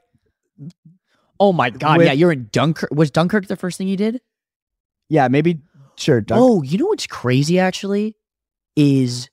[1.39, 2.89] Oh my god, With- yeah, you're in Dunkirk.
[2.91, 4.21] Was Dunkirk the first thing you did?
[5.07, 5.59] yeah, maybe
[5.95, 6.21] sure.
[6.21, 8.15] Dunk- Oh, you know what's crazy actually
[8.75, 9.29] is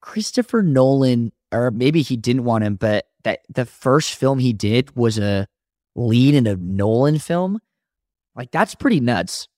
[0.00, 4.94] Christopher Nolan, or maybe he didn't want him, but that the first film he did
[4.96, 5.46] was a
[5.96, 7.58] lead in a Nolan film.
[8.34, 9.48] Like that's pretty nuts.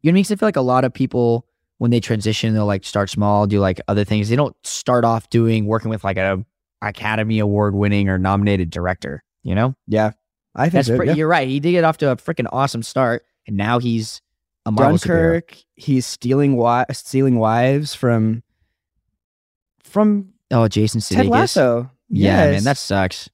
[0.00, 0.24] You know what I mean?
[0.24, 1.46] 'Cause feel like a lot of people
[1.78, 4.28] when they transition, they'll like start small, do like other things.
[4.28, 6.44] They don't start off doing working with like a
[6.82, 9.22] Academy Award winning or nominated director.
[9.42, 10.12] You know, Yeah,
[10.54, 11.10] I think that's so, pretty.
[11.12, 11.16] yeah.
[11.16, 11.48] You're right.
[11.48, 14.20] He did get off to a freaking awesome start, and now he's
[14.66, 15.32] a Marvel superhero.
[15.32, 15.56] Dunkirk.
[15.74, 18.42] He's stealing wi- stealing wives from
[19.94, 21.14] from Oh, Jason Sudeikis.
[21.16, 21.90] Ted Lasso.
[22.10, 23.30] Yeah, man, that sucks.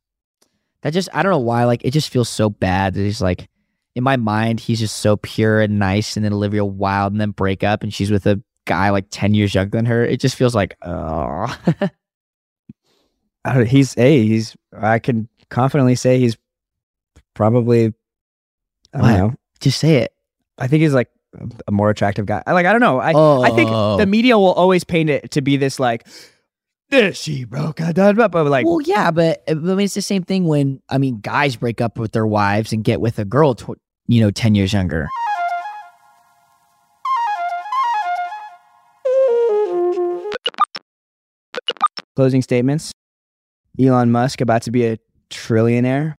[0.83, 1.65] That just I don't know why.
[1.65, 3.49] Like it just feels so bad that he's like
[3.97, 7.33] in my mind he's just so pure and nice, and then Olivia Wilde and then
[7.33, 10.05] break up, and she's with a guy like ten years younger than her.
[10.05, 11.47] It just feels like oh
[13.67, 16.37] he's a he's I can confidently say he's
[17.35, 17.93] probably
[18.95, 19.17] I don't What?
[19.19, 19.35] know.
[19.61, 20.13] just say it.
[20.59, 22.43] I think he's like a- a more attractive guy.
[22.47, 22.99] Like I don't know.
[23.01, 23.97] I oh, I think oh.
[23.97, 26.07] the media will always paint it to be this like
[26.91, 29.95] this she broke a done but but, like well, yeah, uh, but I mean it's
[29.95, 33.19] the same thing when I mean guys break up with their wives and get with
[33.19, 35.09] a girl, tw- you know, ten years younger.
[42.21, 42.93] closing statements.
[43.81, 44.99] Elon Musk about to be a
[45.31, 46.17] trillionaire.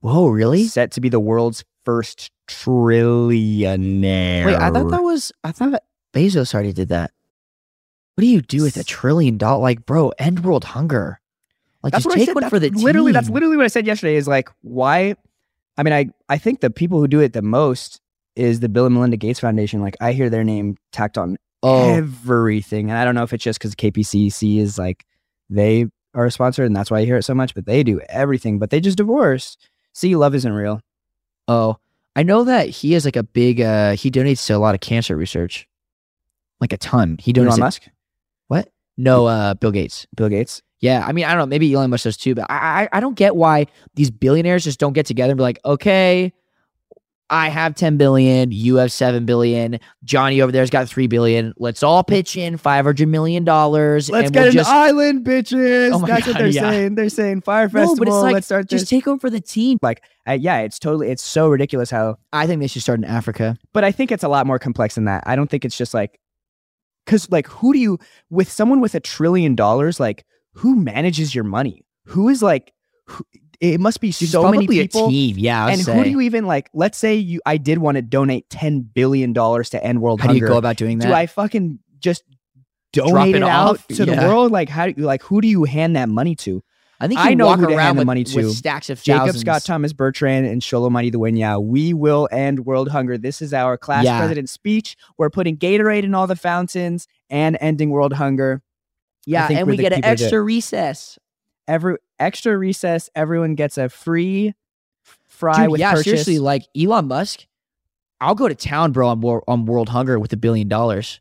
[0.00, 0.64] Whoa, really?
[0.64, 4.46] Set to be the world's first trillionaire.
[4.46, 5.82] Wait, I thought that was I thought
[6.14, 7.10] Bezos already did that.
[8.16, 9.60] What do you do with a trillion dollar?
[9.62, 11.20] Like, bro, end world hunger.
[11.82, 12.34] Like, That's just what I take said.
[12.34, 15.14] one That's for the literally that's literally what I said yesterday is like why
[15.76, 18.00] I mean I I think the people who do it the most
[18.34, 19.80] is the Bill and Melinda Gates Foundation.
[19.82, 22.90] Like I hear their name tacked on Oh, everything.
[22.90, 25.04] And I don't know if it's just because KPCC is like
[25.48, 28.00] they are a sponsor and that's why I hear it so much, but they do
[28.08, 28.58] everything.
[28.58, 29.68] But they just divorced.
[29.92, 30.80] See, love isn't real.
[31.48, 31.76] oh,
[32.14, 33.60] I know that he is like a big.
[33.60, 35.68] uh He donates to a lot of cancer research,
[36.60, 37.16] like a ton.
[37.20, 37.48] He donates.
[37.48, 37.82] Elon Musk?
[38.96, 40.06] No, uh, Bill Gates.
[40.16, 40.62] Bill Gates.
[40.80, 41.46] Yeah, I mean, I don't know.
[41.46, 44.78] Maybe Elon Musk does too, but I, I, I don't get why these billionaires just
[44.78, 46.32] don't get together and be like, okay,
[47.28, 51.54] I have ten billion, you have seven billion, Johnny over there's got three billion.
[51.56, 54.08] Let's all pitch in five hundred million dollars.
[54.08, 55.90] Let's get we'll an just island, bitches.
[55.92, 56.70] Oh That's what they're yeah.
[56.70, 56.94] saying.
[56.94, 57.96] They're saying fire No, festival.
[57.96, 58.90] but it's like, Let's start just this.
[58.90, 59.78] take over for the team.
[59.82, 59.96] uh,
[60.32, 61.08] yeah, it's totally.
[61.10, 62.18] It's so ridiculous how.
[62.32, 63.56] I think they should start in Africa.
[63.72, 65.24] But I think it's a lot more complex than that.
[65.26, 66.20] I don't think it's just like,
[67.06, 69.98] because like, who do you with someone with a trillion dollars?
[69.98, 71.84] Like, who manages your money?
[72.06, 72.72] Who is like,
[73.06, 73.24] who,
[73.60, 75.06] it must be so many people.
[75.06, 75.36] a team.
[75.38, 75.96] Yeah, and say.
[75.96, 76.68] who do you even like?
[76.74, 80.26] Let's say you, I did want to donate ten billion dollars to end world How
[80.26, 80.46] do hunger.
[80.46, 81.06] you go about doing that?
[81.06, 82.24] do I fucking just
[82.92, 83.86] Drop donate it it out off?
[83.88, 84.52] to the world?
[84.52, 86.62] Like how do you like who do you hand that money to?
[86.98, 88.50] I think I know walk who to hand around with, money with to.
[88.50, 89.40] stacks of Jacob thousands.
[89.42, 91.62] Scott Thomas Bertrand and Xolo Maridueña.
[91.62, 93.18] We will end world hunger.
[93.18, 94.18] This is our class Yeah.
[94.18, 94.96] president speech.
[95.18, 98.62] We're putting Gatorade in all the fountains and ending world hunger.
[99.26, 100.24] Yeah, and we get an people to do it.
[100.26, 101.18] extra recess.
[101.68, 104.54] Every extra recess, everyone gets a free
[105.24, 106.04] fry Dude, with yeah, purchase.
[106.04, 107.46] seriously, like Elon Musk,
[108.20, 111.20] I'll go to town, bro, on, on World Hunger with a billion dollars.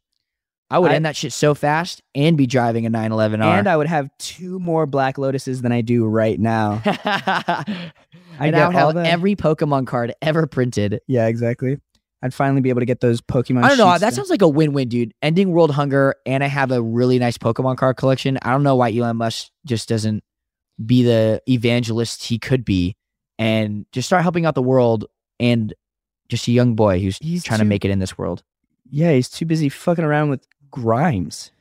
[0.69, 3.59] I would I- end that shit so fast and be driving a 911R.
[3.59, 6.81] and I would have two more Black Lotuses than I do right now.
[6.85, 7.83] I
[8.39, 10.99] I now get all have the- every Pokemon card ever printed.
[11.07, 11.79] Yeah, exactly.
[12.21, 13.63] I'd finally be able to get those Pokemon.
[13.63, 13.97] I don't know.
[13.97, 15.13] That sounds like a win-win, dude.
[15.21, 18.39] Ending world hunger, and I have a really nice Pokemon card collection.
[18.41, 20.23] I don't know why Elon Musk just doesn't
[20.83, 22.95] be the evangelist he could be,
[23.37, 25.05] and just start helping out the world
[25.39, 25.73] and
[26.27, 28.43] just a young boy who's He's trying to make it in this world.
[28.89, 31.51] Yeah, he's too busy fucking around with Grimes.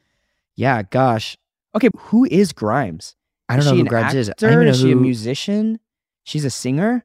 [0.57, 1.37] Yeah, gosh,
[1.77, 3.17] Okay, who is Grimes?
[3.49, 4.29] I don't is know who Grimes is.
[4.29, 4.51] I actor?
[4.51, 5.81] don't is she a musician?
[6.23, 7.05] She's a singer,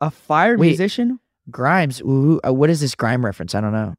[0.00, 0.68] a fire Wait.
[0.68, 1.18] musician.
[1.50, 2.00] Grimes.
[2.02, 3.54] Ooh, uh, what is this Grime reference?
[3.54, 3.94] I don't know.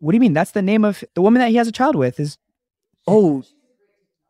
[0.00, 0.32] What do you mean?
[0.32, 2.18] That's the name of the woman that he has a child with.
[2.18, 2.36] Is
[3.06, 3.44] Oh,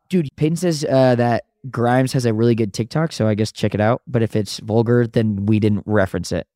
[0.09, 3.73] dude, Peyton says uh, that Grimes has a really good TikTok, so I guess check
[3.73, 4.01] it out.
[4.07, 6.47] But if it's vulgar, then we didn't reference it.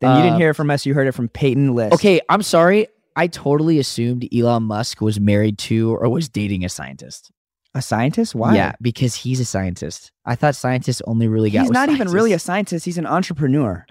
[0.00, 0.86] then you didn't Uh, hear it from us.
[0.86, 1.94] You heard it from Peyton List.
[1.94, 2.88] Okay, I'm sorry.
[3.16, 7.30] I totally assumed Elon Musk was married to or was dating a scientist.
[7.74, 8.34] a scientist?
[8.34, 8.54] Why?
[8.54, 10.12] Yeah, because he's a scientist.
[10.24, 11.62] I thought scientists only really got.
[11.62, 12.84] he's not even really a scientist.
[12.84, 13.86] He's an entrepreneur.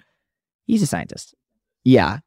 [0.66, 1.34] He's a scientist.
[1.84, 2.18] Yeah,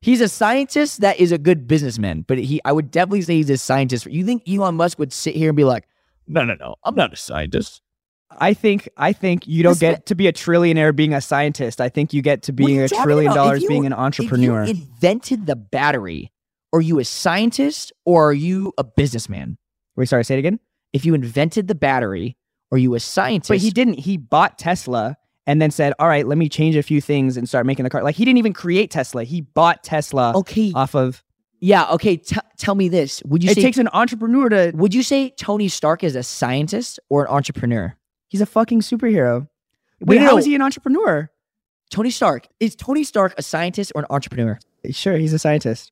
[0.00, 2.22] he's a scientist that is a good businessman.
[2.26, 4.06] But he, I would definitely say he's a scientist.
[4.06, 5.86] You think Elon Musk would sit here and be like,
[6.26, 7.82] "No, no, no, I'm not a scientist."
[8.30, 11.80] I think I think you don't get to be a trillionaire being a scientist.
[11.80, 13.32] I think you get to being a trillion?
[13.34, 14.62] Dollars you- being an entrepreneur.
[14.64, 16.30] Invented the battery,
[16.72, 19.56] are you a scientist or are you a businessman?
[19.96, 20.60] Wait, sorry, say it again.
[20.92, 22.36] If you invented the battery,
[22.72, 23.48] are you a scientist?
[23.48, 23.94] But he didn't.
[24.00, 25.16] He bought Tesla
[25.46, 27.90] and then said, "All right, let me change a few things and start making the
[27.90, 29.24] car." Like he didn't even create Tesla.
[29.24, 31.22] He bought Tesla okay, off of.
[31.60, 32.16] yeah, okay.
[32.18, 34.72] T- tell me this: Would you It say takes an entrepreneur to.
[34.74, 37.96] would you say Tony Stark is a scientist or an entrepreneur?
[38.28, 39.48] He's a fucking superhero.
[40.00, 40.38] Wait, Wait, how no.
[40.38, 41.30] is he an entrepreneur?
[41.90, 42.46] Tony Stark.
[42.60, 44.58] Is Tony Stark a scientist or an entrepreneur?
[44.90, 45.90] Sure, he's a scientist.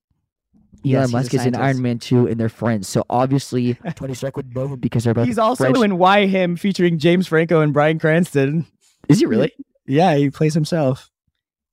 [0.87, 1.55] Elon Yes, Musk is in.
[1.57, 2.89] Iron Man 2 and they're friends.
[2.89, 5.85] So obviously Tony Stark would know him because they're both He's also French.
[5.85, 8.67] in Why Him featuring James Franco and Bryan Cranston.
[9.09, 9.53] Is he really?
[9.87, 11.11] Yeah, he plays himself.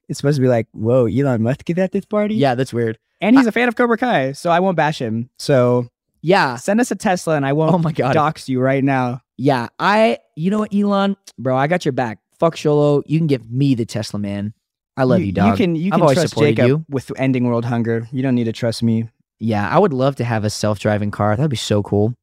[0.09, 2.35] It's supposed to be like, whoa, Elon Musk is at this party?
[2.35, 2.97] Yeah, that's weird.
[3.21, 5.29] And he's a fan of Cobra Kai, so I won't bash him.
[5.37, 5.87] So
[6.21, 6.57] Yeah.
[6.57, 8.13] send us a Tesla and I won't Oh my god.
[8.13, 9.21] dox you right now.
[9.37, 9.69] Yeah.
[9.79, 11.15] I you know what, Elon?
[11.39, 12.19] Bro, I got your back.
[12.39, 13.01] Fuck Xolo.
[13.05, 14.53] You can give me the Tesla man.
[14.95, 15.51] I love you, dog.
[15.59, 16.85] You can you I've can always trust Jacob you.
[16.89, 18.07] with ending world hunger.
[18.11, 19.09] You don't need to trust me.
[19.39, 21.35] Yeah, I would love to have a self-driving car.
[21.35, 22.13] That'd be so cool.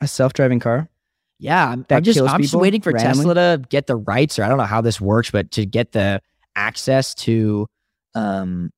[0.00, 0.88] A self-driving car.
[1.38, 3.34] Yeah, I'm, I'm just I'm just waiting for randomly?
[3.34, 5.92] Tesla to get the rights, or I don't know how this works, but to get
[5.92, 6.20] the
[6.56, 7.66] access to
[8.14, 8.70] um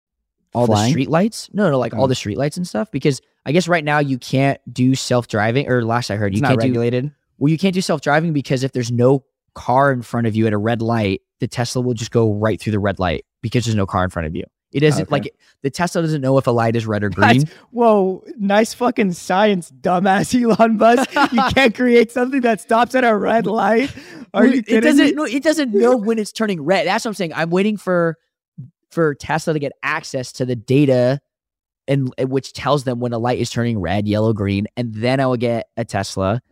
[0.53, 0.86] all Flying?
[0.86, 1.49] the street lights.
[1.53, 2.07] No, no, like all Oh.
[2.09, 2.90] the street lights and stuff.
[2.90, 6.46] Because I guess right now you can't do self-driving, or last I heard, It's you
[6.46, 7.12] can't do regulated.
[7.38, 9.22] well, you can't do self-driving because if there's no
[9.55, 12.61] car in front of you at a red light, the Tesla will just go right
[12.61, 14.44] through the red light because there's no car in front of you.
[14.70, 15.11] It doesn't Okay.
[15.11, 17.51] like the Tesla doesn't know if a light is red or That's- green.
[17.70, 21.11] Whoa, nice fucking science, dumbass Elon Musk.
[21.32, 23.90] you can't create something that stops at a red light.
[24.34, 25.12] Are Well, you it doesn't me?
[25.12, 26.86] no, it doesn't know when it's turning red.
[26.86, 27.32] That's what I'm saying.
[27.34, 28.16] I'm waiting for
[28.90, 31.20] for Tesla to get access to the data
[31.86, 35.26] and which tells them when a light is turning red, yellow, green, and then I
[35.26, 36.42] will get a Tesla.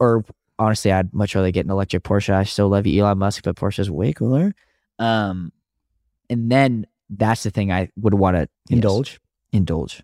[0.00, 0.24] Or
[0.60, 2.32] honestly, I'd much rather get an electric Porsche.
[2.34, 4.54] I still love you, Elon Musk, but Porsche is way cooler.
[4.98, 5.50] Um,
[6.28, 9.18] and then that's the thing I would want to Indulge.
[9.52, 10.02] Indulge.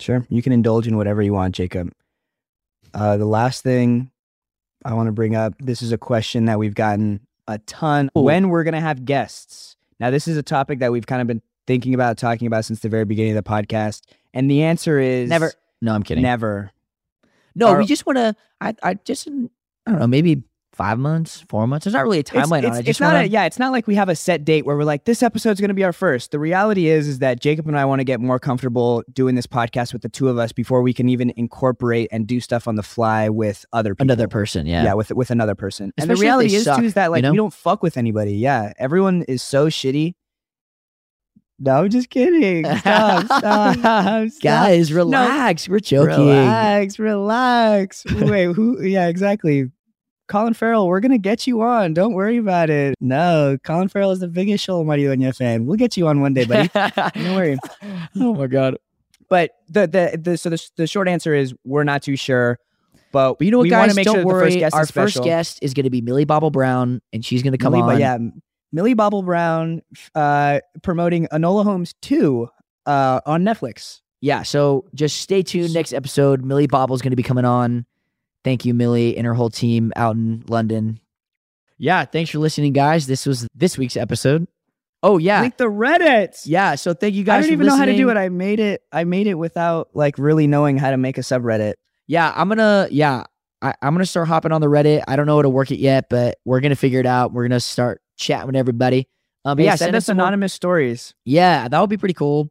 [0.00, 0.26] Sure.
[0.28, 1.92] You can indulge in whatever you want, Jacob.
[2.92, 4.10] Uh, the last thing
[4.84, 8.22] I want to bring up this is a question that we've gotten a ton Ooh.
[8.22, 9.76] when we're going to have guests.
[10.00, 12.80] Now, this is a topic that we've kind of been thinking about, talking about since
[12.80, 14.02] the very beginning of the podcast.
[14.34, 15.52] And the answer is Never.
[15.80, 16.22] No, I'm kidding.
[16.22, 16.70] Never.
[17.54, 18.34] No, Are- we just want to.
[18.60, 19.28] I I just
[19.86, 20.42] I don't know, maybe
[20.76, 21.84] five months, four months.
[21.84, 22.88] There's not really a timeline it's, on it.
[22.88, 24.84] It's not wanna, a, yeah, it's not like we have a set date where we're
[24.84, 26.32] like, this episode's going to be our first.
[26.32, 29.46] The reality is, is that Jacob and I want to get more comfortable doing this
[29.46, 32.76] podcast with the two of us before we can even incorporate and do stuff on
[32.76, 34.04] the fly with other people.
[34.04, 34.66] another person.
[34.66, 34.84] Yeah.
[34.84, 35.92] yeah, with with another person.
[35.96, 37.30] and the reality is suck, too is that like know?
[37.30, 38.34] we don't fuck with anybody.
[38.34, 40.14] Yeah, everyone is so shitty.
[41.58, 42.66] No, I'm just kidding.
[42.80, 43.76] Stop, stop,
[44.28, 44.42] stop.
[44.42, 45.70] Guys, relax.
[45.70, 46.28] We're joking.
[46.28, 48.04] Relax, relax.
[48.12, 48.82] Wait, who?
[48.82, 49.70] Yeah, exactly.
[50.28, 51.94] Colin Farrell, we're gonna get you on.
[51.94, 52.94] Don't worry about it.
[53.00, 55.66] No, Colin Farrell is the biggest Show Mario fan.
[55.66, 56.68] We'll get you on one day, buddy.
[57.24, 57.58] Don't worry.
[58.16, 58.76] oh my god.
[59.28, 62.58] But the the, the so the, the short answer is we're not too sure.
[63.12, 63.94] But, But you know what, guys?
[63.94, 64.60] to don't sure worry.
[64.60, 67.58] first Our first guest is going to be Millie Bobby Brown, and she's going to
[67.58, 68.00] come Millie, on.
[68.00, 68.18] yeah,
[68.72, 69.80] Millie Bobby Brown
[70.14, 72.48] uh, promoting Enola Holmes 2
[72.84, 74.00] uh, on Netflix.
[74.20, 75.72] Yeah, So just stay tuned.
[75.72, 77.86] Next episode, Millie Bobby's going to be coming on.
[78.46, 81.00] Thank you, Millie, and her whole team out in London.
[81.78, 82.04] Yeah.
[82.04, 83.08] Thanks for listening, guys.
[83.08, 84.46] This was this week's episode.
[85.02, 86.40] Oh yeah, Link the Reddit.
[86.44, 86.76] yeah.
[86.76, 87.38] So thank you guys.
[87.38, 88.16] I don't even know how to do it.
[88.16, 88.82] I made it.
[88.92, 91.74] I made it without like really knowing how to make a subreddit.
[92.06, 93.24] Yeah, I'm gonna yeah,
[93.60, 95.02] I, I'm gonna start hopping on the Reddit.
[95.08, 97.32] I don't know how to work it yet, but we're gonna figure it out.
[97.32, 99.08] We're gonna start chatting with everybody.
[99.44, 101.14] Um, Hey, yeah, send, us some more- anonymous stories.
[101.24, 102.48] Yeah, that would be pretty cool.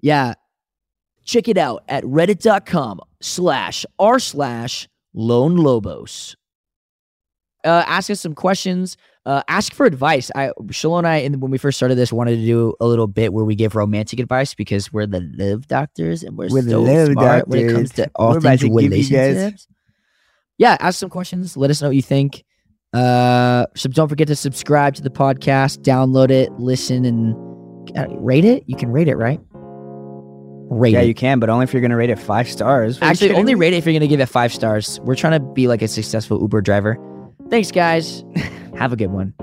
[0.00, 0.34] Yeah.
[1.24, 6.36] Check it out at reddit.com slash r slash lone lobos.
[7.64, 8.96] Uh, ask us some questions.
[9.26, 10.30] Uh, ask for advice.
[10.34, 13.34] I and I, in, when we first started this, wanted to do a little bit
[13.34, 17.12] where we give romantic advice because we're the live doctors and we're, We're the so
[17.12, 19.66] smart when it comes to all We're things to give you guys- relationships.
[20.56, 21.56] Yeah, ask some questions.
[21.56, 22.44] Let us know what you think.
[22.92, 27.34] Uh, so don't forget to subscribe to the podcast, download it, listen, and
[27.96, 28.64] uh, rate it.
[28.66, 29.40] You can rate it, right?
[30.70, 31.08] Rate Yeah, it.
[31.08, 32.98] you can, but only if you're gonna rate it five stars.
[33.02, 35.00] Actually, only rate it if you're gonna give it five stars.
[35.02, 36.96] We're trying to be like a successful Uber driver.
[37.50, 38.24] Thanks, guys.
[38.78, 39.34] Have a good one.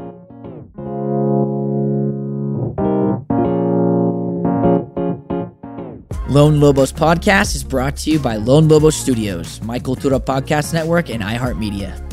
[6.29, 11.09] Lone Lobos Podcast is brought to you by Lone Lobos Studios, My Cultura Podcast Network,
[11.09, 12.03] and iHeartMedia.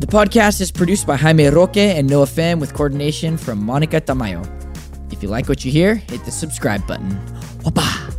[0.00, 4.46] The podcast is produced by Jaime Roque and Noah Pham with coordination from Monica Tamayo.
[5.12, 7.10] If you like what you hear, hit the subscribe button.
[7.64, 8.14] Wapa!